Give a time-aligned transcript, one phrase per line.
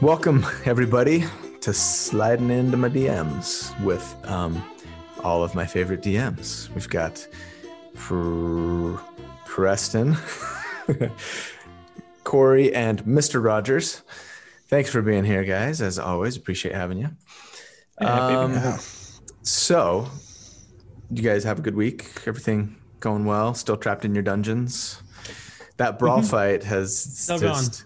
[0.00, 1.24] Welcome, everybody,
[1.60, 4.62] to sliding into my DMs with um,
[5.22, 6.68] all of my favorite DMs.
[6.74, 7.26] We've got
[7.94, 8.96] Pr-
[9.46, 10.16] Preston,
[12.24, 13.42] Corey, and Mr.
[13.44, 14.02] Rogers.
[14.68, 15.80] Thanks for being here, guys.
[15.80, 17.10] As always, appreciate having you.
[17.98, 18.78] Um,
[19.42, 20.08] so,
[21.10, 22.10] you guys have a good week?
[22.26, 23.54] Everything going well?
[23.54, 25.02] Still trapped in your dungeons?
[25.76, 27.84] That brawl fight has Still just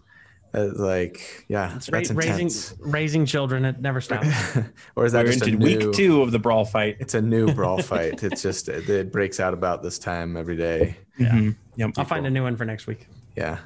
[0.56, 2.74] uh, like yeah, It's that's ra- raising intense.
[2.80, 3.64] raising children.
[3.64, 4.26] It never stops.
[4.96, 5.86] or is that We're just a into new?
[5.88, 6.96] week two of the brawl fight.
[6.98, 8.22] It's a new brawl fight.
[8.22, 10.96] It's just it, it breaks out about this time every day.
[11.18, 11.56] Mhm.
[11.76, 11.90] Yep.
[11.98, 13.06] I'll find a new one for next week.
[13.36, 13.58] Yeah.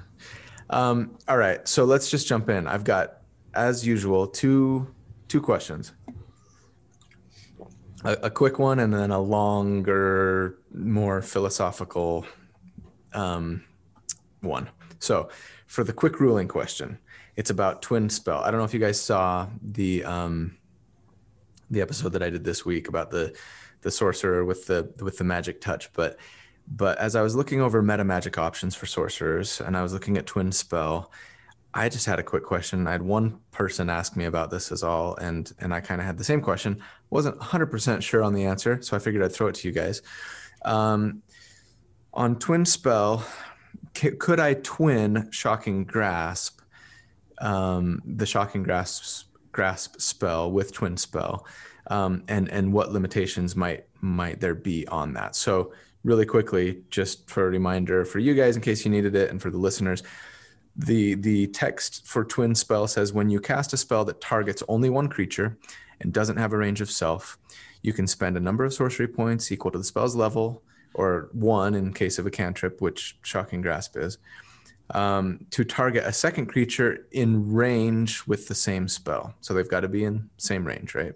[0.70, 1.66] Um, all right.
[1.66, 2.66] So let's just jump in.
[2.66, 3.18] I've got,
[3.54, 4.92] as usual, two
[5.28, 5.92] two questions.
[8.04, 12.24] A, a quick one and then a longer, more philosophical
[13.12, 13.62] um,
[14.41, 14.70] one.
[15.00, 15.28] So
[15.70, 16.98] for the quick ruling question,
[17.36, 18.40] it's about twin spell.
[18.40, 20.56] I don't know if you guys saw the um,
[21.70, 23.36] the episode that I did this week about the
[23.82, 26.18] the sorcerer with the with the magic touch, but
[26.66, 30.18] but as I was looking over meta magic options for sorcerers and I was looking
[30.18, 31.12] at twin spell,
[31.72, 32.88] I just had a quick question.
[32.88, 36.04] I had one person ask me about this as all, and and I kind of
[36.04, 36.82] had the same question.
[37.10, 40.02] wasn't 100% sure on the answer, so I figured I'd throw it to you guys.
[40.64, 41.22] Um,
[42.12, 43.24] on twin spell,
[43.94, 46.60] could I twin shocking grasp,
[47.38, 51.47] um, the shocking grasp grasp spell with twin spell,
[51.88, 55.36] um, and and what limitations might might there be on that?
[55.36, 55.72] So
[56.05, 59.41] really quickly, just for a reminder for you guys in case you needed it, and
[59.41, 60.02] for the listeners,
[60.77, 64.88] the the text for twin spell says when you cast a spell that targets only
[64.88, 65.58] one creature
[66.00, 67.38] and doesn't have a range of self,
[67.82, 70.62] you can spend a number of sorcery points equal to the spell's level,
[70.94, 74.19] or one in case of a cantrip, which shocking grasp is,
[74.94, 79.34] um, to target a second creature in range with the same spell.
[79.41, 81.15] So they've got to be in same range, right?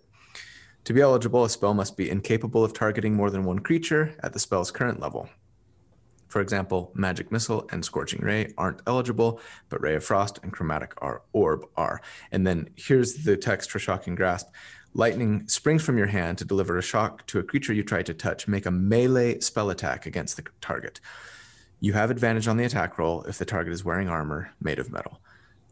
[0.84, 4.32] To be eligible, a spell must be incapable of targeting more than one creature at
[4.32, 5.28] the spell's current level.
[6.28, 10.92] For example, Magic Missile and Scorching Ray aren't eligible, but Ray of Frost and Chromatic
[11.32, 12.00] Orb are.
[12.32, 14.48] And then here's the text for Shocking Grasp.
[14.96, 18.14] Lightning springs from your hand to deliver a shock to a creature you try to
[18.14, 18.46] touch.
[18.46, 21.00] Make a melee spell attack against the target.
[21.80, 24.92] You have advantage on the attack roll if the target is wearing armor made of
[24.92, 25.20] metal.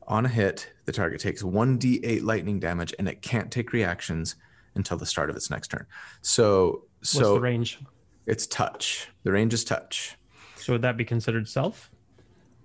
[0.09, 4.35] On a hit, the target takes 1d8 lightning damage and it can't take reactions
[4.75, 5.87] until the start of its next turn.
[6.23, 7.79] So, What's so the range?
[8.27, 9.09] it's touch.
[9.23, 10.17] The range is touch.
[10.57, 11.91] So would that be considered self?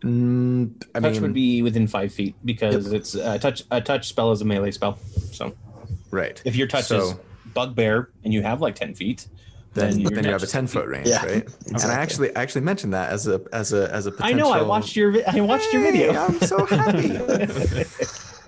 [0.01, 3.63] Mm, I touch mean, would be within five feet because it's a touch.
[3.72, 4.97] A touch spell is a melee spell.
[5.31, 5.56] So
[6.12, 6.41] right.
[6.45, 7.16] if your touch So- is
[7.53, 9.28] bugbear and you have like ten feet,
[9.73, 11.47] then, then then, you have a 10 foot range, Yeah, right?
[11.68, 14.51] And I actually I actually mentioned that as a as a as a I know.
[14.51, 15.12] I watched your.
[15.12, 16.13] vi- I watched your video.
[16.13, 17.85] I'm so happy.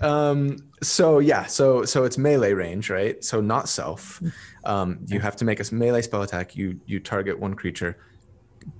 [0.00, 3.22] um, so yeah, so so it's melee range, right?
[3.24, 4.20] So not self.
[4.64, 6.56] Um, you have to make a melee spell attack.
[6.56, 7.96] You you target one creature.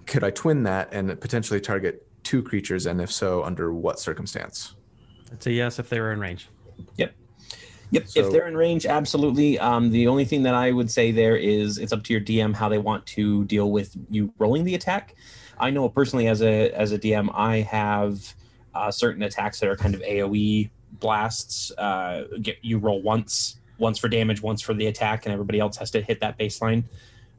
[0.07, 2.87] Could I twin that and potentially target two creatures?
[2.87, 4.75] And if so, under what circumstance?
[5.33, 6.49] It's a yes if they were in range.
[6.97, 7.15] Yep.
[7.91, 8.09] Yep.
[8.09, 9.59] So- if they're in range, absolutely.
[9.59, 12.55] Um, the only thing that I would say there is it's up to your DM
[12.55, 15.15] how they want to deal with you rolling the attack.
[15.59, 18.35] I know personally as a as a DM, I have
[18.75, 21.71] uh, certain attacks that are kind of AOE blasts.
[21.77, 25.77] Uh, get you roll once, once for damage, once for the attack, and everybody else
[25.77, 26.85] has to hit that baseline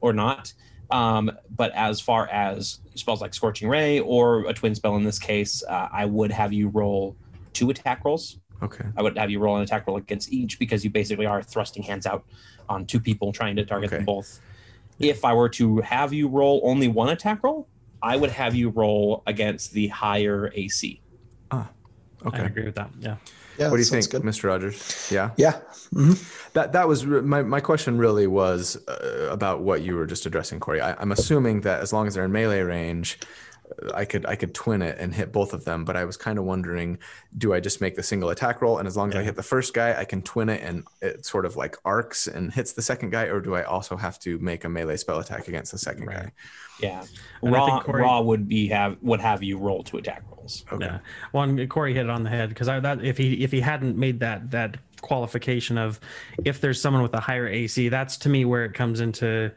[0.02, 0.54] or not.
[0.92, 5.20] Um, but as far as spells like Scorching Ray or a twin spell in this
[5.20, 7.16] case, uh, I would have you roll
[7.54, 8.86] two attack rolls Okay.
[8.96, 11.84] I would have you roll an attack roll against each because you basically are thrusting
[11.84, 12.24] hands out
[12.70, 13.98] on two people trying to target Okay.
[13.98, 14.40] them both.
[15.00, 17.68] If I were to have you roll only one attack roll,
[18.04, 21.02] I would have you roll against the higher AC.
[21.52, 21.70] Ah,
[22.26, 22.44] Okay.
[22.44, 22.92] I agree with that.
[23.00, 23.16] Yeah.
[23.58, 24.46] Yeah, What do you sounds think, Mr.
[24.46, 25.10] Rogers?
[25.12, 25.32] Yeah.
[25.38, 25.60] Yeah.
[25.92, 26.14] hmm
[26.54, 27.98] That that was re- my my question.
[27.98, 30.80] Really was uh, about what you were just addressing, Corey.
[30.82, 33.20] I, I'm assuming that as long as they're in melee range,
[33.94, 35.86] I could I could twin it and hit both of them.
[35.86, 36.98] But I was kind of wondering,
[37.38, 39.44] do I just make the single attack roll, and as long as I hit the
[39.44, 42.82] first guy, I can twin it and it sort of like arcs and hits the
[42.82, 45.78] second guy, or do I also have to make a melee spell attack against the
[45.78, 46.18] second Right.
[46.24, 46.32] guy?
[46.80, 47.04] Yeah,
[47.44, 50.66] And raw Corey- raw would be have would have you roll two attack rolls.
[50.72, 50.86] Okay.
[50.86, 51.00] Yeah.
[51.32, 53.98] One Corey hit it on the head because I that if he if he hadn't
[53.98, 56.00] made that that qualification of
[56.46, 59.52] if there's someone with a higher AC, that's to me where it comes into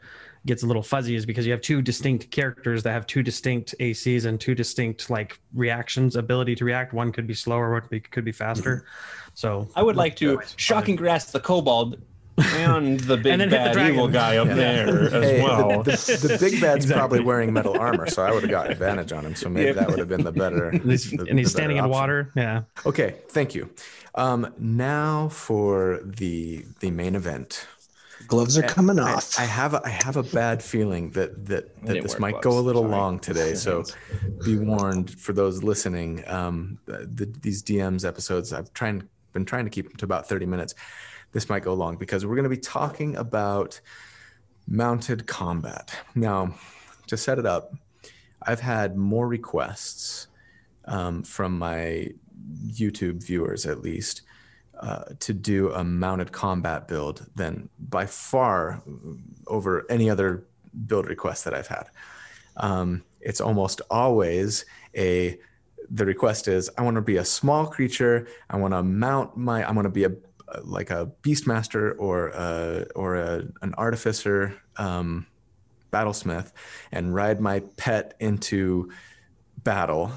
[0.45, 3.73] gets a little fuzzy is because you have two distinct characters that have two distinct
[3.79, 6.93] ACs and two distinct like reactions, ability to react.
[6.93, 8.85] One could be slower, one could be, could be faster.
[9.33, 11.99] So I would like to shocking grasp the kobold
[12.37, 14.53] and the big And then hit the bad evil guy up Yeah.
[14.55, 15.83] there as Hey, well.
[15.83, 16.93] the, the, the big bad's Exactly.
[16.93, 19.35] probably wearing metal armor, so I would have got advantage on him.
[19.35, 19.75] So maybe Yep.
[19.77, 20.69] that would have been the better.
[20.69, 22.31] And he's, the- and he's standing in water.
[22.35, 22.63] Yeah.
[22.85, 23.69] Okay, thank you.
[24.15, 27.67] Um, now for the the main event.
[28.27, 29.39] Gloves are coming I, off.
[29.39, 32.57] I have a, I have a bad feeling that that, that this wear might go
[32.57, 32.91] a little sorry.
[32.91, 33.53] long today.
[33.55, 33.83] So
[34.43, 36.23] be warned for those listening.
[36.27, 40.45] Um, the, these DMs episodes I've trying been trying to keep them to about thirty
[40.45, 40.75] minutes.
[41.31, 43.79] This might go long because we're going to be talking about
[44.67, 45.93] mounted combat.
[46.15, 46.55] Now,
[47.07, 47.73] to set it up,
[48.41, 50.27] I've had more requests
[50.85, 52.09] um, from my
[52.67, 54.21] YouTube viewers, at least,
[54.79, 58.81] uh, to do a mounted combat build than by far
[59.47, 60.45] over any other
[60.87, 61.87] build request that I've had.
[62.57, 65.37] Um, it's almost always a
[65.89, 68.27] the request is I want to be a small creature.
[68.49, 69.67] I want to mount my.
[69.67, 70.11] I want to be a
[70.63, 75.25] like a beastmaster or a, or a, an artificer, um,
[75.91, 76.51] battlesmith,
[76.91, 78.91] and ride my pet into
[79.57, 80.11] battle.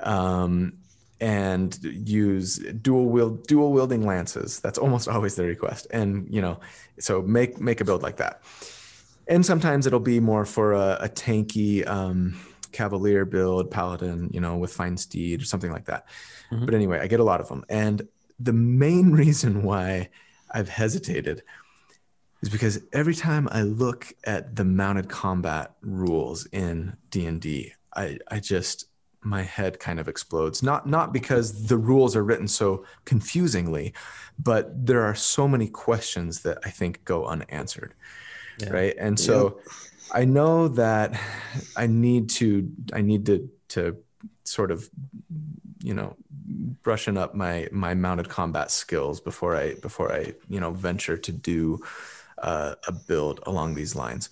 [0.00, 0.79] Um,
[1.20, 4.60] and use dual wield dual wielding lances.
[4.60, 5.86] That's almost always the request.
[5.90, 6.60] And you know,
[6.98, 8.42] so make make a build like that.
[9.28, 12.40] And sometimes it'll be more for a, a tanky um,
[12.72, 16.06] cavalier build, paladin, you know, with fine steed or something like that.
[16.50, 16.64] Mhm.
[16.66, 17.64] But anyway, I get a lot of them.
[17.68, 18.08] And
[18.38, 20.08] the main reason why
[20.50, 21.42] I've hesitated
[22.42, 28.40] is because every time I look at the mounted combat rules in D&D, I, I
[28.40, 28.86] just
[29.22, 30.62] my head kind of explodes.
[30.62, 33.92] Not not because the rules are written so confusingly,
[34.38, 37.94] but there are so many questions that I think go unanswered.
[38.58, 38.70] Yeah.
[38.70, 38.94] Right?
[38.98, 39.60] And so
[40.12, 41.18] I know that
[41.76, 43.96] I need to I need to to
[44.44, 44.88] sort of
[45.82, 46.16] you know
[46.82, 51.32] brushing up my my mounted combat skills before I before I you know venture to
[51.32, 51.80] do
[52.38, 54.30] uh, a build along these lines.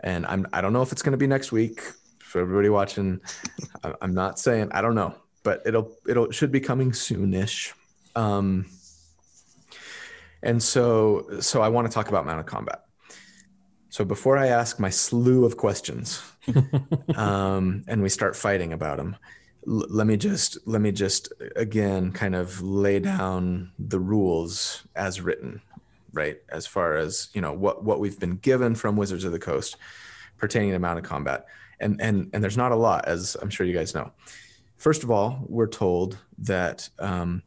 [0.00, 1.80] And I'm I don't know if it's going to be next week
[2.26, 3.20] for everybody watching.
[4.02, 7.72] I'm not saying I don't know, but it'll it'll should be coming soonish.
[8.14, 8.66] Um,
[10.42, 12.82] and so so I want to talk about mounted combat.
[13.88, 16.20] So before I ask my slew of questions,
[17.16, 19.16] um, and we start fighting about them,
[19.66, 25.20] l- let me just let me just again kind of lay down the rules as
[25.20, 25.62] written,
[26.12, 26.38] right?
[26.48, 29.76] As far as you know what what we've been given from Wizards of the Coast
[30.36, 31.46] pertaining to mounted combat,
[31.80, 34.12] and and and there's not a lot, as I'm sure you guys know.
[34.76, 37.42] First of all, we're told that um,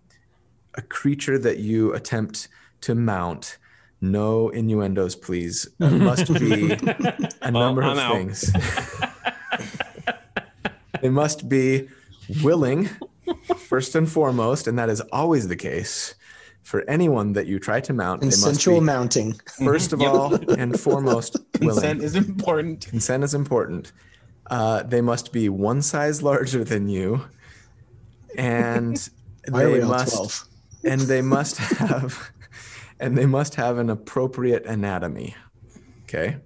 [0.75, 2.47] a creature that you attempt
[2.81, 3.57] to mount,
[4.01, 6.71] no innuendos, please, uh, must be
[7.41, 8.13] a number I'm of out.
[8.13, 8.51] things.
[11.01, 11.87] they must be
[12.43, 12.89] willing,
[13.57, 16.15] first and foremost, and that is always the case
[16.63, 18.21] for anyone that you try to mount.
[18.21, 19.33] They must Consensual mounting.
[19.63, 20.13] first of Yep.
[20.13, 22.87] all and foremost, Consent is important.
[22.87, 23.91] Consent is important.
[24.49, 27.25] Uh, they must be one size larger than you,
[28.35, 28.97] and
[29.47, 30.45] they must 12?
[30.85, 32.31] and they must have
[32.99, 35.35] and they must have an appropriate anatomy.
[36.03, 36.37] Okay.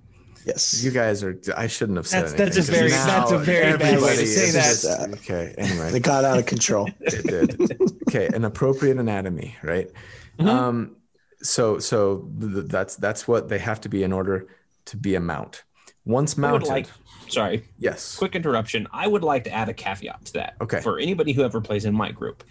[0.45, 0.83] Yes.
[0.83, 1.39] You guys are.
[1.55, 2.55] I shouldn't have said That's- anything.
[2.55, 4.63] that's a very- that's a very bad way to everybody say that.
[4.63, 5.55] just- okay.
[5.91, 6.89] They got out of control.
[6.99, 7.81] it did.
[8.09, 9.89] Okay, an appropriate anatomy, right?
[10.39, 10.47] Mhm.
[10.49, 10.95] Um,
[11.41, 14.47] so so th- that's that's what they have to be in order
[14.85, 15.63] to be a mount.
[16.05, 16.87] Once I would mounted, like,
[17.33, 18.15] sorry, yes.
[18.15, 18.87] quick interruption.
[18.91, 20.55] I would like to add a caveat to that.
[20.61, 20.81] Okay.
[20.81, 22.43] For anybody who ever plays in my group,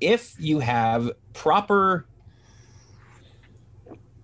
[0.00, 2.06] if you have proper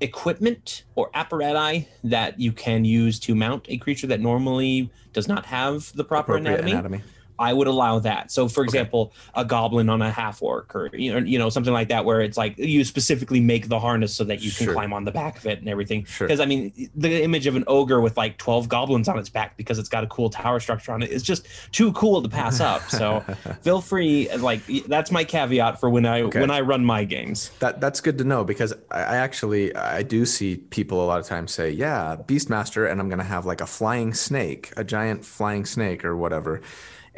[0.00, 5.46] equipment or apparatus that you can use to mount a creature that normally does not
[5.46, 7.02] have the proper anatomy, anatomy.
[7.38, 8.30] I would allow that.
[8.30, 11.72] So, for example, a goblin on a half orc, or you know, you know, something
[11.72, 14.74] like that, where it's like you specifically make the harness so that you can Sure.
[14.74, 16.04] climb on the back of it and everything.
[16.04, 16.26] Sure.
[16.26, 19.56] Because I mean, the image of an ogre with like twelve goblins on its back
[19.56, 22.60] because it's got a cool tower structure on it is just too cool to pass
[22.60, 22.90] up.
[22.90, 23.20] So,
[23.62, 24.28] feel free.
[24.36, 26.40] Like that's my caveat for when I Okay.
[26.40, 27.50] when I run my games.
[27.60, 31.20] That that's good to know because I, I actually I do see people a lot
[31.20, 35.24] of times say, "Yeah, Beastmaster," and I'm gonna have like a flying snake, a giant
[35.24, 36.60] flying snake or whatever,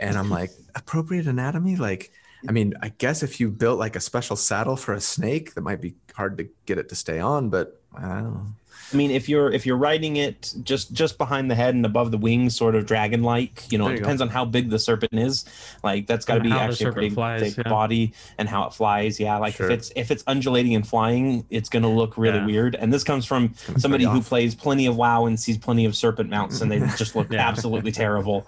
[0.00, 2.10] and I'm like, appropriate anatomy, like.
[2.48, 5.60] I mean, I guess if you built like a special saddle for a snake, that
[5.62, 7.48] might be hard to get it to stay on.
[7.50, 8.46] But I don't know.
[8.92, 12.12] I mean, if you're if you're riding it just just behind the head and above
[12.12, 14.04] the wings, sort of dragon like, you know, There it you go.
[14.04, 15.46] depends on how big the serpent is.
[15.82, 17.70] Like that's got to And be actually a pretty flies, thick yeah.
[17.70, 19.18] body and how it flies.
[19.18, 19.66] Yeah, like Sure.
[19.68, 22.46] if it's if it's undulating and flying, it's gonna look really Yeah.
[22.46, 22.76] weird.
[22.76, 26.30] And this comes from somebody who plays plenty of WoW and sees plenty of serpent
[26.30, 27.48] mounts, and they just look Yeah.
[27.48, 28.46] absolutely terrible.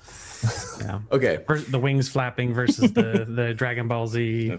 [0.80, 1.00] Yeah.
[1.12, 4.56] Okay, The wings flapping versus the the Dragon Ball Z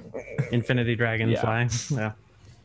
[0.52, 0.98] Infinity Yeah.
[0.98, 1.98] Dragonfly.
[1.98, 2.12] Yeah.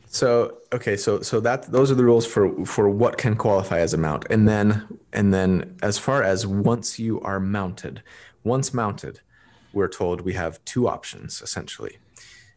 [0.09, 3.93] So okay, so so that those are the rules for for what can qualify as
[3.93, 8.01] a mount, and then and then as far as once you are mounted,
[8.43, 9.19] once mounted,
[9.73, 11.97] we're told we have two options essentially.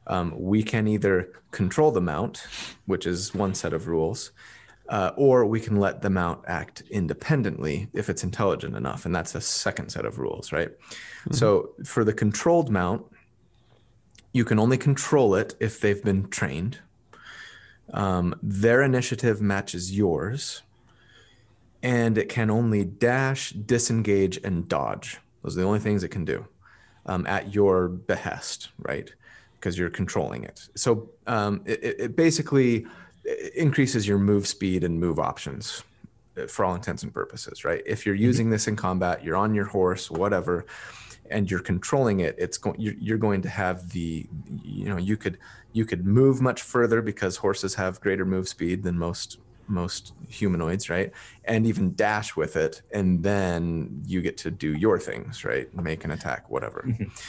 [0.06, 2.46] Um, we can either control the mount,
[2.86, 4.30] which is one set of rules,
[4.90, 9.34] uh, or we can let the mount act independently if it's intelligent enough, and that's
[9.34, 10.70] a second set of rules, right?
[11.30, 13.02] So for the controlled mount,
[14.32, 16.78] you can only control it if they've been trained.
[17.92, 20.62] Um, their initiative matches yours,
[21.82, 25.18] and it can only dash, disengage, and dodge.
[25.42, 26.46] Those are the only things it can do
[27.06, 29.10] um, at your behest, right?
[29.54, 30.68] Because you're controlling it.
[30.74, 32.86] So um, it- it basically
[33.54, 35.82] increases your move speed and move options
[36.36, 37.82] uh, for all intents and purposes, right?
[37.86, 40.66] If you're using this in combat, you're on your horse, whatever,
[41.30, 42.80] and you're controlling it, it's going.
[42.80, 44.26] You're, you're going to have the,
[44.62, 45.38] you know, you could
[45.72, 49.38] you could move much further because horses have greater move speed than most
[49.70, 51.12] most humanoids, right?
[51.44, 55.72] And even dash with it, and then you get to do your things, right?
[55.74, 56.86] Make an attack, whatever.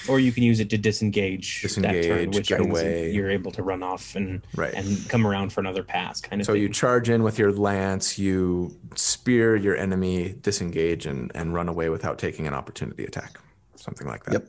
[0.09, 3.11] Or you can use it to disengage, that turn, Disengage, which get means away.
[3.11, 4.73] you're able to run off and Right.
[4.73, 6.45] and come around for another pass, kind of.
[6.45, 6.63] So thing.
[6.63, 11.89] you charge in with your lance, you spear your enemy, disengage, and, and run away
[11.89, 13.39] without taking an opportunity attack,
[13.75, 14.33] something like that.
[14.33, 14.47] Yep.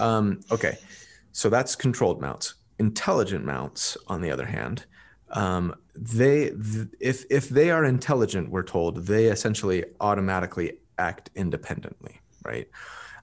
[0.00, 0.78] Um, okay,
[1.32, 2.54] so that's controlled mounts.
[2.78, 4.84] Intelligent mounts, on the other hand,
[5.30, 6.52] um, they
[7.00, 12.68] if if they are intelligent, we're told they essentially automatically act independently, right?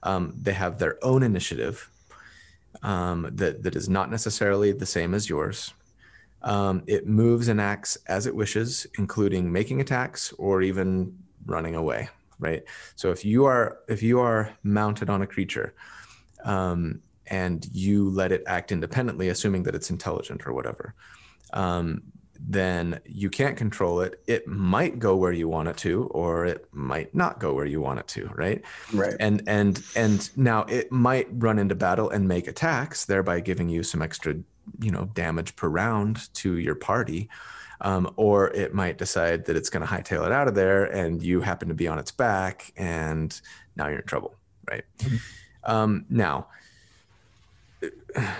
[0.02, 1.90] Um, they have their own initiative
[2.82, 5.74] um, that that is not necessarily the same as yours.
[6.42, 12.08] Um, it moves and acts as it wishes, including making attacks or even running away.
[12.38, 12.62] Right.
[12.96, 15.74] So if you are if you are mounted on a creature,
[16.44, 20.94] um, and you let it act independently, assuming that it's intelligent or whatever,
[21.52, 22.02] um,
[22.40, 24.22] then you can't control it.
[24.26, 27.80] It might go where you want it to, or it might not go where you
[27.80, 28.26] want it to.
[28.34, 28.62] Right
[28.92, 29.14] Right.
[29.20, 33.82] and and and now it might run into battle and make attacks thereby giving you
[33.82, 34.34] some extra
[34.80, 37.28] you know damage per round to your party
[37.82, 41.22] um, or it might decide that it's going to hightail it out of there and
[41.22, 43.40] you happen to be on its back and
[43.76, 44.34] now you're in trouble
[44.68, 44.84] right
[45.64, 46.48] um, now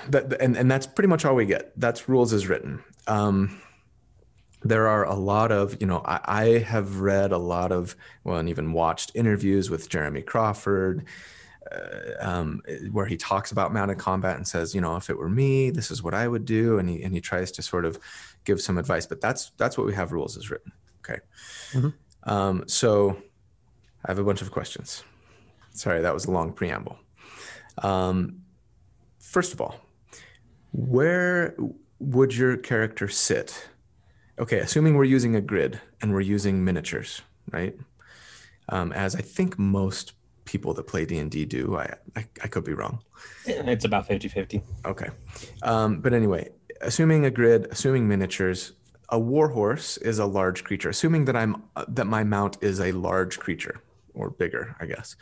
[0.09, 3.61] that and, and that's pretty much all we get that's rules as written um,
[4.69, 8.39] there are a lot of you know I, I have read a lot of well
[8.39, 11.05] and even watched interviews with jeremy crawford
[11.73, 15.29] uh, um, where he talks about mounted combat and says you know if it were
[15.29, 16.79] me this is what i would do.
[16.79, 17.99] And he, and he tries to sort of
[18.45, 20.73] give some advice but that's that's what we have rules as written.
[21.01, 21.21] Okay.
[21.73, 21.95] Mhm.
[22.25, 23.17] um, so
[24.05, 25.05] i have a bunch of questions.
[25.71, 26.99] Sorry that was a long preamble.
[27.79, 28.43] Um,
[29.19, 29.77] first of all
[30.73, 31.57] where
[31.99, 33.69] would your character sit
[34.39, 37.77] okay assuming we're using a grid and we're using miniatures right?
[38.69, 40.13] Um, as i think most
[40.45, 43.01] people that play d&d do i, I, I could be wrong.
[43.47, 44.63] It's about 50-50.
[44.85, 45.09] okay.
[45.63, 46.51] Um, but anyway
[46.81, 48.73] assuming a grid assuming miniatures
[49.11, 50.89] a warhorse is a large creature.
[50.89, 53.81] Assuming that i'm that my mount is a large creature
[54.15, 55.17] or bigger i guess.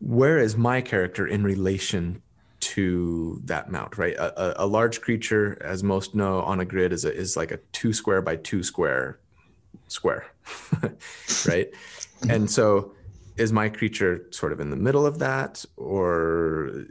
[0.00, 2.22] Where is my character in relation
[2.64, 6.92] to that mount right a, a, a large creature as most know on a grid
[6.94, 9.18] is a, is like a two square by two square
[9.88, 10.24] square
[11.46, 11.70] right
[12.30, 12.92] and so
[13.36, 16.84] is my creature sort of in the middle of that or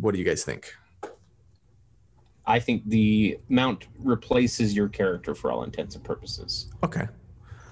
[0.00, 0.74] what do you guys think
[2.46, 6.68] I think the mount replaces your character for all intents and purposes.
[6.82, 7.06] okay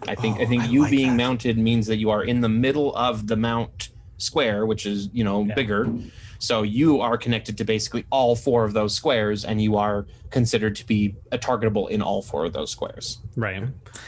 [0.07, 1.17] I think Oh, I think I you like being that.
[1.17, 5.25] mounted means that you are in the middle of the mount square, which is you
[5.25, 5.55] know Yeah.
[5.55, 5.89] bigger.
[6.41, 10.77] So you are connected to basically all four of those squares, and you are considered
[10.77, 13.19] to be a targetable in all four of those squares.
[13.37, 13.65] Right.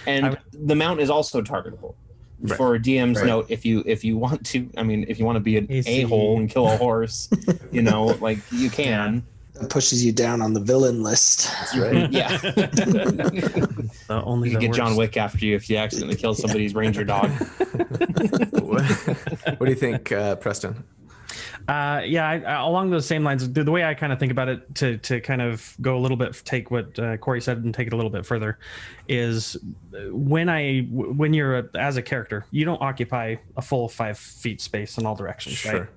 [0.07, 1.95] And I- the mount is also targetable.
[2.43, 2.57] Right.
[2.57, 3.26] For DM's Right.
[3.26, 5.67] note, if you if you want to, I mean, if you want to be an
[5.71, 7.29] a hole and kill a horse,
[7.73, 9.25] you know, like you can.
[9.61, 11.50] That pushes you down on the villain list.
[11.52, 12.38] that's right Yeah.
[12.38, 14.97] The only you the can get John.
[14.97, 17.31] Wick after you if you accidentally kill somebody's ranger dog.
[18.61, 18.83] what,
[19.59, 20.83] what do you think uh, preston
[21.70, 24.32] Uh, yeah, I, I- along those same lines, the, the way I kind of think
[24.32, 27.58] about it to to kind of go a little bit, take what uh, Corey said
[27.58, 28.58] and take it a little bit further,
[29.06, 29.56] is
[30.10, 34.60] when I when you're a, as a character, you don't occupy a full five feet
[34.60, 35.88] space in all directions, sure right?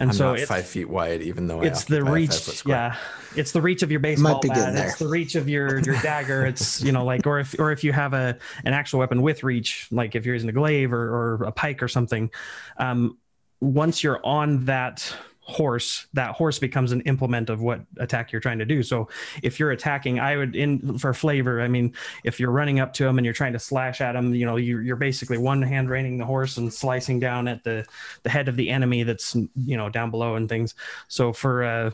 [0.00, 2.96] And i'm so not it's, five feet wide even though it's I the reach, yeah,
[3.36, 4.72] it's the reach of your baseball be bat.
[4.72, 4.88] there.
[4.88, 6.46] It's the reach of your your dagger.
[6.46, 9.42] It's you know like or if or if you have a an actual weapon with
[9.42, 12.30] reach, like if you're using a glaive or, or a pike or something,
[12.78, 13.18] um,
[13.60, 15.14] once you're on that
[15.48, 18.82] horse that horse becomes an implement of what attack you're trying to do.
[18.82, 19.08] So
[19.42, 23.06] if you're attacking i would in for flavor i mean if you're running up to
[23.06, 25.88] him and you're trying to slash at him you know you're, you're basically one hand
[25.88, 27.86] reining the horse and slicing down at the
[28.24, 30.74] the head of the enemy that's you know down below and things.
[31.08, 31.90] So for uh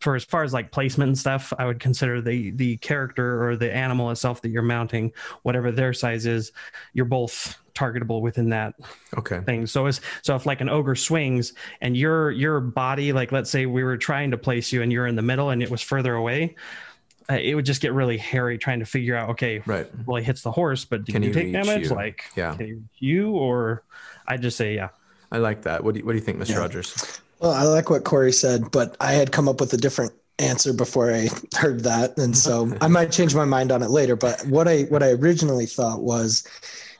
[0.00, 3.56] for as far as like placement and stuff, I would consider the the character or
[3.56, 5.12] the animal itself that you're mounting,
[5.42, 6.52] whatever their size is,
[6.92, 8.74] you're both targetable within that
[9.16, 9.40] Okay.
[9.40, 9.66] thing.
[9.66, 13.66] So as so if like an ogre swings and your your body, like let's say
[13.66, 16.14] we were trying to place you and you're in the middle and it was further
[16.14, 16.54] away,
[17.30, 19.30] uh, it would just get really hairy trying to figure out.
[19.30, 19.86] Okay, Right.
[20.06, 21.88] well he hits the horse, but did Can you take damage?
[21.88, 21.94] you?
[21.94, 22.54] Like Yeah.
[22.56, 23.82] can you or
[24.26, 24.88] I just say yeah.
[25.32, 25.82] I like that.
[25.82, 26.50] What do you, what do you think, Mr.
[26.50, 26.58] Yeah.
[26.58, 27.20] Rogers?
[27.40, 30.72] Well, I like what Corey said, but I had come up with a different answer
[30.72, 34.16] before I heard that, and so I might change my mind on it later.
[34.16, 36.46] But what I what I originally thought was,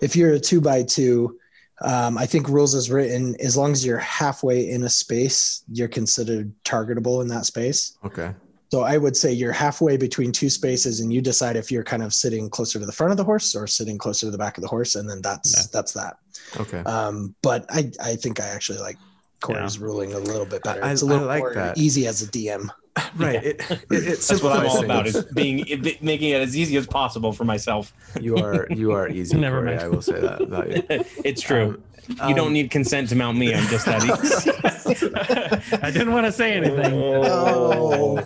[0.00, 1.38] if you're a two by two,
[1.82, 5.88] um, I think rules as written, as long as you're halfway in a space, you're
[5.88, 7.96] considered targetable in that space.
[8.04, 8.32] Okay.
[8.72, 12.02] So I would say you're halfway between two spaces, and you decide if you're kind
[12.02, 14.58] of sitting closer to the front of the horse or sitting closer to the back
[14.58, 15.62] of the horse, and then that's Yeah.
[15.72, 16.16] that's that.
[16.58, 16.80] Okay.
[16.80, 18.98] Um, but I I think I actually like
[19.40, 20.82] Corey's ruling a little bit better.
[20.84, 21.78] I- it's a I little like more that.
[21.78, 22.68] easy as a DM.
[23.14, 23.44] Right.
[23.44, 25.16] It, it, it That's what I'm simplifies all about things.
[25.16, 27.92] is being it- making it as easy as possible for myself.
[28.20, 29.70] You are you are easy, Never Corey.
[29.72, 29.80] mind.
[29.82, 30.82] I will say that about you.
[31.22, 31.82] it's true.
[32.20, 33.52] Um, you don't need consent to mount me.
[33.54, 35.76] I'm just that easy.
[35.82, 36.92] I didn't want to say anything.
[36.94, 38.18] Oh.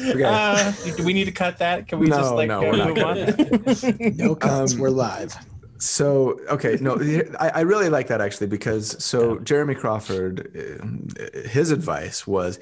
[0.00, 0.22] Okay.
[0.24, 1.86] Uh, do we need to cut that?
[1.88, 4.16] Can we No, just like no, move on?
[4.16, 4.74] No cuts.
[4.74, 5.36] Um, we're live.
[5.78, 6.96] So okay, no,
[7.40, 11.08] I, I really like that actually because so Jeremy Crawford, um,
[11.48, 12.58] his advice was,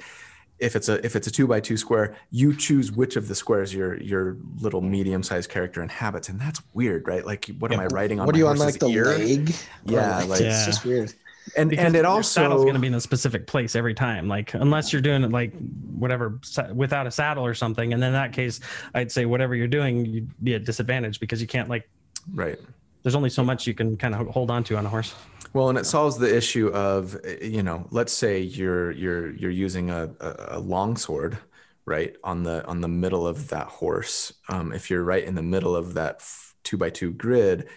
[0.59, 3.35] if it's a if it's a two by two square, you choose which of the
[3.35, 7.25] squares your your little medium sized character inhabits, and that's weird, right?
[7.25, 8.25] Like, what am I writing on?
[8.25, 9.05] What my are you on like the ear?
[9.05, 9.53] leg?
[9.85, 11.13] Yeah, like- it's just weird.
[11.55, 13.93] And Because and it also saddle's also going to be in a specific place every
[13.93, 14.27] time.
[14.27, 15.53] Like unless you're doing it like
[15.97, 16.41] whatever
[16.73, 18.59] without a saddle or something, and in that case,
[18.93, 21.89] I'd say whatever you're doing, you'd be at disadvantage because you can't like.
[22.33, 22.59] right.
[23.07, 25.15] There's only so much you can kind of hold on to on a horse.
[25.53, 29.89] Well, and it solves the issue of you know, let's say you're you're you're using
[29.89, 31.37] a, a, a long sword,
[31.85, 34.33] right on the on the middle of that horse.
[34.49, 36.21] Um, if you're right in the middle of that
[36.65, 37.69] two by two grid,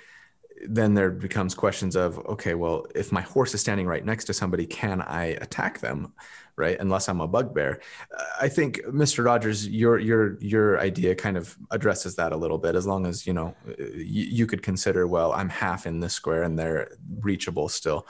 [0.69, 4.35] then there becomes questions of okay, well, if my horse is standing right next to
[4.35, 6.13] somebody, can I attack them?
[6.57, 7.81] Right, unless I'm a bugbear.
[8.15, 9.25] Uh, I think Mr.
[9.25, 12.75] Rogers, your your your idea kind of addresses that a little bit.
[12.75, 16.43] As long as you know, you, you could consider, well, I'm half in this square
[16.43, 18.07] and they're reachable still.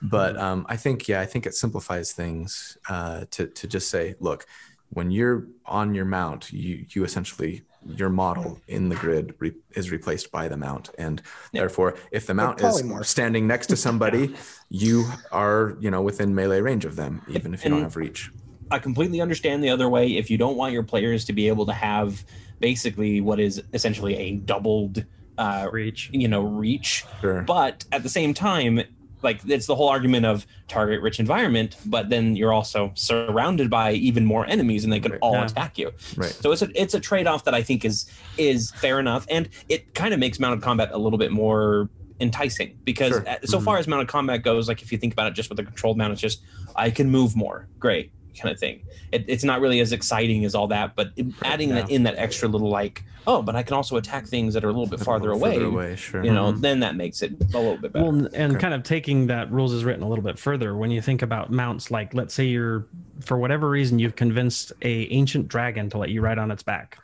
[0.00, 4.16] But um, I think, yeah, I think it simplifies things uh, to to just say,
[4.18, 4.46] look,
[4.88, 9.90] when you're on your mount, you you essentially your model in the grid re- is
[9.90, 14.34] replaced by the mount, and therefore, if the mount is standing next to somebody,
[14.68, 17.96] you are you know within melee range of them, even if you don't And- have
[17.96, 18.30] reach.
[18.70, 20.16] I completely understand the other way.
[20.16, 22.24] If you don't want your players to be able to have
[22.58, 25.04] basically what is essentially a doubled,
[25.36, 26.08] uh, Reach.
[26.12, 27.42] you know, reach, Sure.
[27.42, 28.80] but at the same time,
[29.22, 33.92] like it's the whole argument of target rich environment, but then you're also surrounded by
[33.92, 35.20] even more enemies, and they can Right.
[35.22, 35.46] all Yeah.
[35.46, 35.90] attack you.
[36.16, 36.30] Right.
[36.30, 38.06] So it's a it's a trade off that I think is
[38.38, 41.88] is fair enough, and it kind of makes mounted combat a little bit more
[42.20, 43.24] enticing because Sure.
[43.44, 43.64] so Mhm.
[43.64, 45.98] far as mounted combat goes, like if you think about it just with the controlled
[45.98, 46.40] mount, it's just
[46.76, 48.82] I can move more, great kind of thing.
[49.12, 52.16] It, it's not really as exciting as all that, but it- adding that in that
[52.16, 55.00] extra little like oh, but I can also attack things that are a little bit
[55.00, 55.86] A farther little away.
[55.86, 56.24] away, sure.
[56.24, 56.60] You know, mm-hmm.
[56.60, 58.04] then that makes it a little bit better.
[58.04, 58.60] Well, and Okay.
[58.60, 60.76] kind of taking that rules is written a little bit further.
[60.76, 62.86] When you think about mounts, like let's say you're
[63.20, 66.98] for whatever reason you've convinced a ancient dragon to let you ride on its back.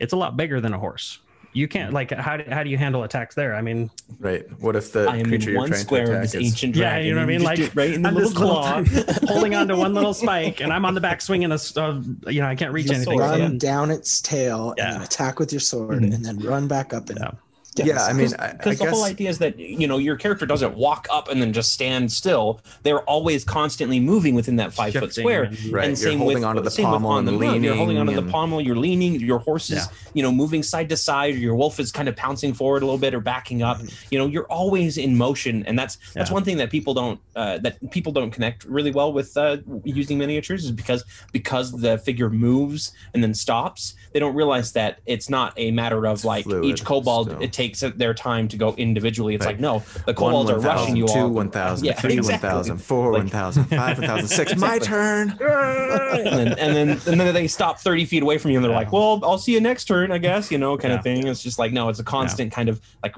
[0.00, 1.18] It's a lot bigger than a horse.
[1.52, 3.54] You can't like how do, how do you handle attacks there?
[3.56, 4.44] I mean, Right.
[4.60, 6.34] What if the I am creature in you're one trying square to of attack this
[6.36, 6.82] is ancient dragon?
[6.82, 7.06] Yeah, dragon.
[7.08, 7.42] you know what I mean?
[7.42, 8.82] Like, right in the little this little claw.
[8.84, 12.40] tiny- holding onto one little spike, and I'm on the back swinging a, uh, you
[12.40, 13.18] know, I can't reach The anything.
[13.18, 13.42] sword, so yeah.
[13.44, 14.94] Run down its tail Yeah.
[14.94, 16.14] and attack with your sword, Mhm.
[16.14, 17.30] and then run back up and Yeah.
[17.76, 19.98] Get Yeah, I mean, I, I Because the guess whole idea is that you know
[19.98, 22.60] your character doesn't walk up and then just stand still.
[22.82, 25.44] They're always constantly moving within that five foot square.
[25.44, 27.62] and- Right, And you're same holding with, onto the same pommel on the and mount.
[27.62, 28.60] You're holding leaning onto the pommel.
[28.60, 29.14] You're leaning.
[29.20, 30.12] Your horse is Yeah.
[30.14, 31.36] you know moving side to side.
[31.36, 33.80] Your wolf is kind of pouncing forward a little bit or backing up.
[34.10, 36.34] You know you're always in motion, and that's that's Yeah.
[36.34, 40.18] one thing that people don't uh, that people don't connect really well with uh, using
[40.18, 43.94] miniatures is because because the figure moves and then stops.
[44.12, 47.28] They don't realize that it's not a matter of It's like fluid each kobold.
[47.28, 47.42] still.
[47.42, 49.34] It takes their time to go individually.
[49.34, 49.52] It's Right.
[49.56, 51.28] like no, the One, kobolds are 1,000, rushing you two, all.
[51.28, 52.48] 1,000, Yeah, three, exactly.
[52.48, 54.56] 1,000, four, Like- 1,000, five, 1,000, six.
[54.56, 55.30] My turn.
[55.40, 58.72] and then and then and then they stop 30 feet away from you and they're
[58.72, 58.78] Yeah.
[58.78, 60.98] like well i'll see you next turn i guess you know kind Yeah.
[60.98, 63.14] of thing it's just like no it's a constant kind of like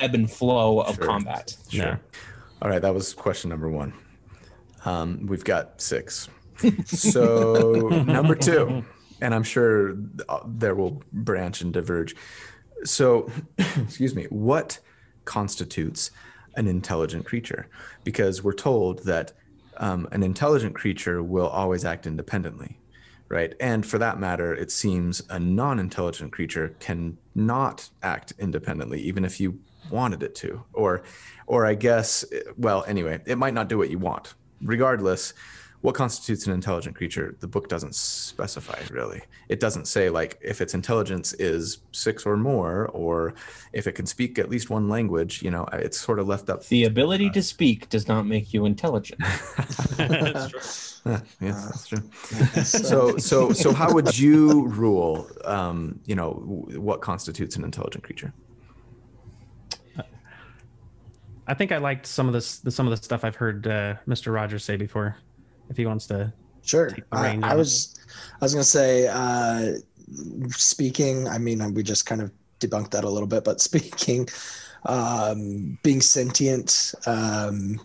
[0.00, 1.04] ebb and flow of Sure.
[1.06, 1.84] combat Sure.
[1.84, 1.96] Yeah.
[2.62, 3.92] All right, that was question number one.
[4.86, 6.28] Um, we've got six.
[6.86, 8.84] So number two,
[9.20, 9.96] and I'm sure
[10.28, 12.14] uh, there will branch and diverge.
[12.84, 14.78] So, excuse me, what
[15.24, 16.10] constitutes
[16.56, 17.68] an intelligent creature?
[18.02, 19.32] Because we're told that
[19.76, 22.78] um, an intelligent creature will always act independently,
[23.28, 23.54] right?
[23.60, 29.40] And for that matter, it seems a non-intelligent creature can not act independently, even if
[29.40, 29.60] you
[29.90, 31.02] wanted it to, or,
[31.46, 32.24] or I guess,
[32.56, 34.34] well, anyway, it might not do what you want.
[34.62, 35.34] Regardless,
[35.84, 39.20] what constitutes an intelligent creature the book doesn't specify really
[39.50, 43.34] it doesn't say like if its intelligence is six or more or
[43.74, 46.64] if it can speak at least one language you know it's sort of left up
[46.68, 49.20] The ability to speak does not make you intelligent.
[49.98, 51.18] That's true.
[51.42, 52.02] yeah that's true
[52.64, 58.02] so so so how would you rule um you know w- what constitutes an intelligent
[58.02, 58.32] creature
[61.46, 63.96] I think I liked some of this, the, some of the stuff I've heard uh,
[64.08, 64.32] Mr.
[64.32, 65.18] Rogers say before.
[65.68, 66.32] If he wants to,
[66.64, 66.96] Sure.
[67.12, 67.94] I, I was
[68.40, 69.74] I was gonna say uh,
[70.48, 71.28] speaking.
[71.28, 74.28] I mean, we just kind of debunked that a little bit, but speaking,
[74.86, 77.80] um, being sentient, um,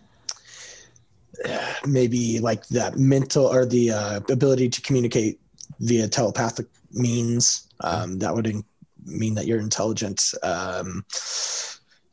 [1.86, 5.40] maybe like that mental or the uh, ability to communicate
[5.80, 7.68] via telepathic means.
[7.82, 8.66] Um, that would in-
[9.06, 10.34] mean that you're intelligent.
[10.42, 11.06] Um,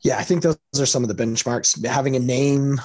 [0.01, 1.85] yeah, I think those are some of the benchmarks.
[1.85, 2.79] Having a name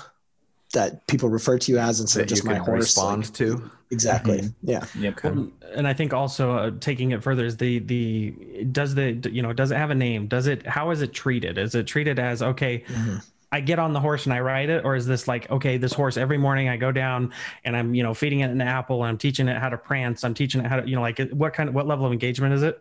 [0.73, 2.81] that people refer to you as instead of that you just my can horse.
[2.81, 4.43] respond like- to exactly.
[4.63, 4.85] Yeah.
[4.99, 5.25] Yep.
[5.25, 9.53] and I think also uh, taking it further is the the does the you know
[9.53, 10.27] does it have a name?
[10.27, 11.59] Does it how is it treated?
[11.59, 12.85] Is it treated as okay?
[12.89, 13.25] Mhm.
[13.55, 15.93] I get on the horse and I ride it, or is this like okay, this
[15.93, 17.33] horse every morning I go down
[17.65, 20.25] and I'm you know feeding it an apple and I'm teaching it how to prance.
[20.25, 22.55] I'm teaching it how to you know like what kind of what level of engagement
[22.55, 22.81] is it,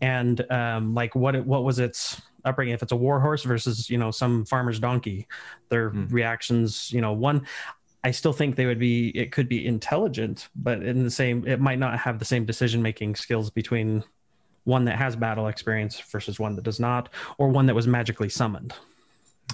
[0.00, 2.74] and um, like what it, what was its upbringing?
[2.74, 5.26] If it's a war horse versus you know some farmer's donkey,
[5.68, 6.06] their Hmm.
[6.06, 7.46] reactions you know one.
[8.04, 11.60] I still think they would be it could be intelligent, but in the same it
[11.60, 14.04] might not have the same decision making skills between
[14.64, 18.28] one that has battle experience versus one that does not, or one that was magically
[18.28, 18.74] summoned.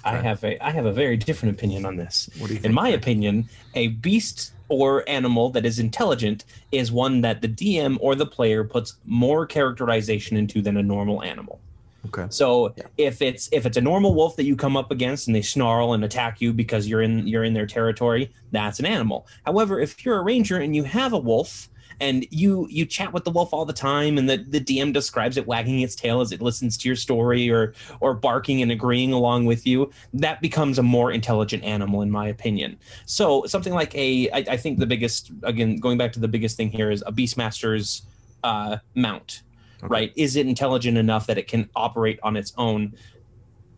[0.05, 2.29] I have a I have a very different opinion on this.
[2.39, 3.01] what do you think In my Greg?
[3.01, 8.27] opinion, a beast or animal that is intelligent is one that the DM or the
[8.27, 11.61] player puts more characterization into than a normal animal.
[12.07, 12.85] Okay So Yeah.
[12.97, 15.93] if it's if it's a normal wolf that you come up against and they snarl
[15.95, 19.27] and attack you because you're in you're in their territory, that's an animal.
[19.45, 21.69] However, if you're a ranger and you have a wolf
[22.01, 25.37] and you you chat with the wolf all the time and the, the DM describes
[25.37, 29.13] it wagging its tail as it listens to your story or or barking and agreeing
[29.13, 32.77] along with you, that becomes a more intelligent animal in my opinion.
[33.07, 36.57] So something like a I, I think the biggest again going back to the biggest
[36.57, 38.03] thing here is a beastmaster's
[38.43, 39.43] uh, mount
[39.85, 39.93] Okay.
[39.93, 40.13] right?
[40.17, 42.95] Is it intelligent enough that it can operate on its own?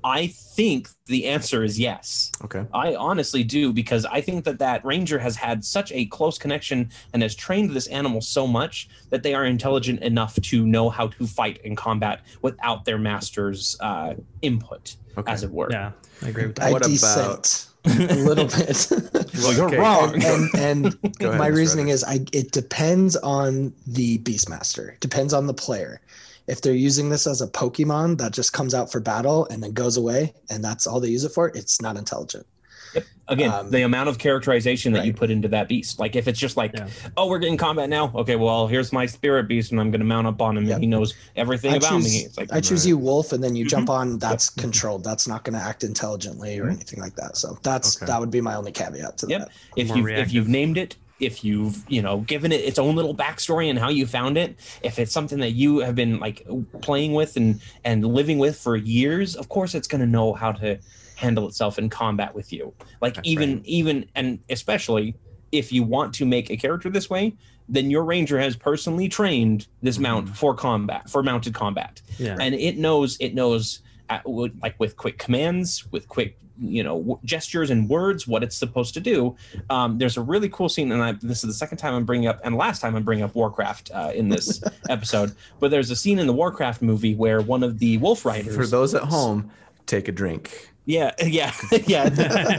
[0.09, 2.31] I think the answer is yes.
[2.45, 6.39] okay I honestly do because I think that that ranger has had such a close
[6.39, 10.91] connection and has trained this animal so much that they are intelligent enough to know
[10.91, 15.69] how to fight in combat without their master's uh, input, okay as it were.
[15.71, 15.91] Yeah,
[16.23, 16.67] I agree with that.
[16.69, 18.79] I What about- dissent a little bit.
[19.43, 19.79] Well, you're Okay.
[19.79, 20.09] wrong.
[20.23, 20.83] and and
[21.19, 22.03] Go ahead, my reasoning Rogers.
[22.03, 26.01] is I it depends on the beastmaster depends on the player
[26.47, 29.73] if they're using this as a pokemon that just comes out for battle and then
[29.73, 32.47] goes away and that's all they use it for it's not intelligent
[33.29, 35.99] Again, Um, the amount of characterization that you put into that beast.
[35.99, 36.89] Like if it's just like, Yeah.
[37.17, 38.11] oh, we're getting combat now.
[38.15, 40.75] Okay, well, here's my spirit beast, and I'm going to mount up on him, Yep.
[40.77, 42.19] and he knows everything I about choose, me.
[42.21, 42.91] It's like, I choose right.
[42.91, 43.71] you wolf and then you Mhm.
[43.71, 46.75] jump on that's controlled that's not going to act intelligently or Mhm.
[46.77, 48.07] anything like that so that's Okay.
[48.07, 49.41] that would be my only caveat to Yep.
[49.41, 52.95] that if you if you've named it if you've you know given it its own
[52.95, 56.47] little backstory and how you found it if it's something that you have been like
[56.83, 60.53] playing with and and living with for years of course it's going to know how
[60.53, 60.79] to
[61.17, 63.65] handle itself in combat with you like That's even right.
[63.67, 65.15] even and especially
[65.53, 67.35] if you want to make a character this way
[67.69, 72.37] then your ranger has personally trained this mount for combat for mounted combat Yeah.
[72.41, 76.99] and it knows it knows uh, with- like with quick commands with quick you know
[76.99, 79.37] w- gestures and words what it's supposed to do.
[79.71, 82.29] Um, there's a really cool scene and I, this is the second time i'm bringing
[82.29, 85.33] up and last time i'm bringing up warcraft uh, in this episode.
[85.61, 88.67] But there's a scene in the warcraft movie where one of the wolf riders for
[88.67, 89.51] those at home
[89.87, 91.53] take a drink yeah, yeah,
[91.87, 92.09] yeah.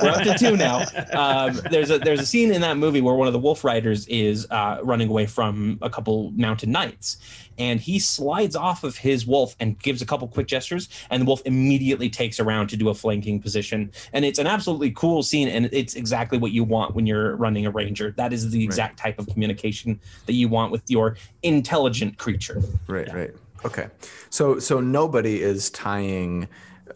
[0.01, 0.83] We're up to two now.
[1.13, 4.05] Um, there's a there's a scene in that movie where one of the Wolf Riders
[4.07, 7.17] is uh, running away from a couple mounted knights,
[7.57, 11.25] and he slides off of his wolf and gives a couple quick gestures, and the
[11.25, 15.47] wolf immediately takes around to do a flanking position, and it's an absolutely cool scene,
[15.47, 18.11] and it's exactly what you want when you're running a ranger.
[18.17, 22.61] That is the exact type of communication that you want with your intelligent creature.
[22.87, 23.31] Right, right.
[23.65, 23.87] Okay.
[24.29, 26.47] So so nobody is tying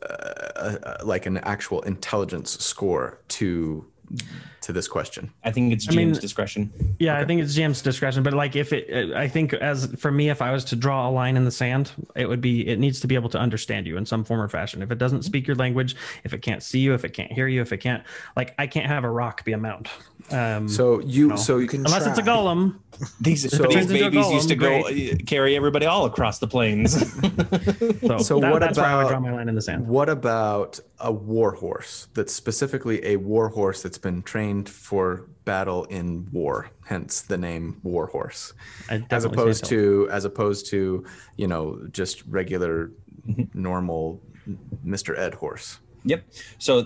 [0.01, 3.85] uh, uh, like an actual intelligence score to
[4.61, 5.31] to this question?
[5.43, 6.71] I think it's I mean- discretion.
[6.99, 10.29] Yeah, I think it's GM's discretion, but like if it, I think as for me,
[10.29, 12.99] if I was to draw a line in the sand, it would be it needs
[12.99, 14.81] to be able to understand you in some form or fashion.
[14.81, 17.47] If it doesn't speak your language, if it can't see you, if it can't hear
[17.47, 18.03] you, if it can't,
[18.35, 19.89] like I can't have a rock be a mount.
[20.33, 21.35] Um, So you No.
[21.35, 22.75] so You can unless it's a golem,
[23.19, 26.05] These, So- these Turns into a babies used to go golem, uh, carry everybody all
[26.05, 26.91] across the plains.
[28.07, 29.87] so, So that- what that's where I would about- draw my line in the sand.
[29.87, 35.85] What about a war horse that's specifically a war horse that's been trained for battle
[35.85, 38.53] in war, hence the name war horse,
[39.09, 41.03] as opposed to as opposed to
[41.37, 42.91] you know just regular
[43.27, 43.61] Mm-hmm.
[43.61, 44.19] normal
[44.83, 45.15] Mr.
[45.15, 45.77] Ed horse.
[46.03, 46.23] Yep.
[46.57, 46.85] So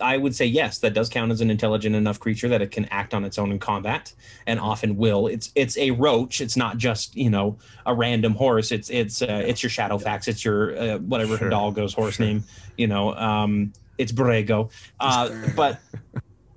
[0.00, 2.86] I would say yes, that does count as an intelligent enough creature that it can
[2.86, 4.12] act on its own in combat,
[4.46, 5.26] and often will.
[5.26, 6.40] It's it's a roach.
[6.40, 8.72] It's not just you know a random horse.
[8.72, 10.28] It's it's uh, it's your Shadowfax.
[10.28, 11.50] It's your uh, whatever Sure.
[11.50, 12.42] Hidalgo's horse name.
[12.78, 14.70] You know, um, it's Borrego.
[14.98, 15.78] Uh, but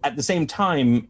[0.03, 1.09] at the same time,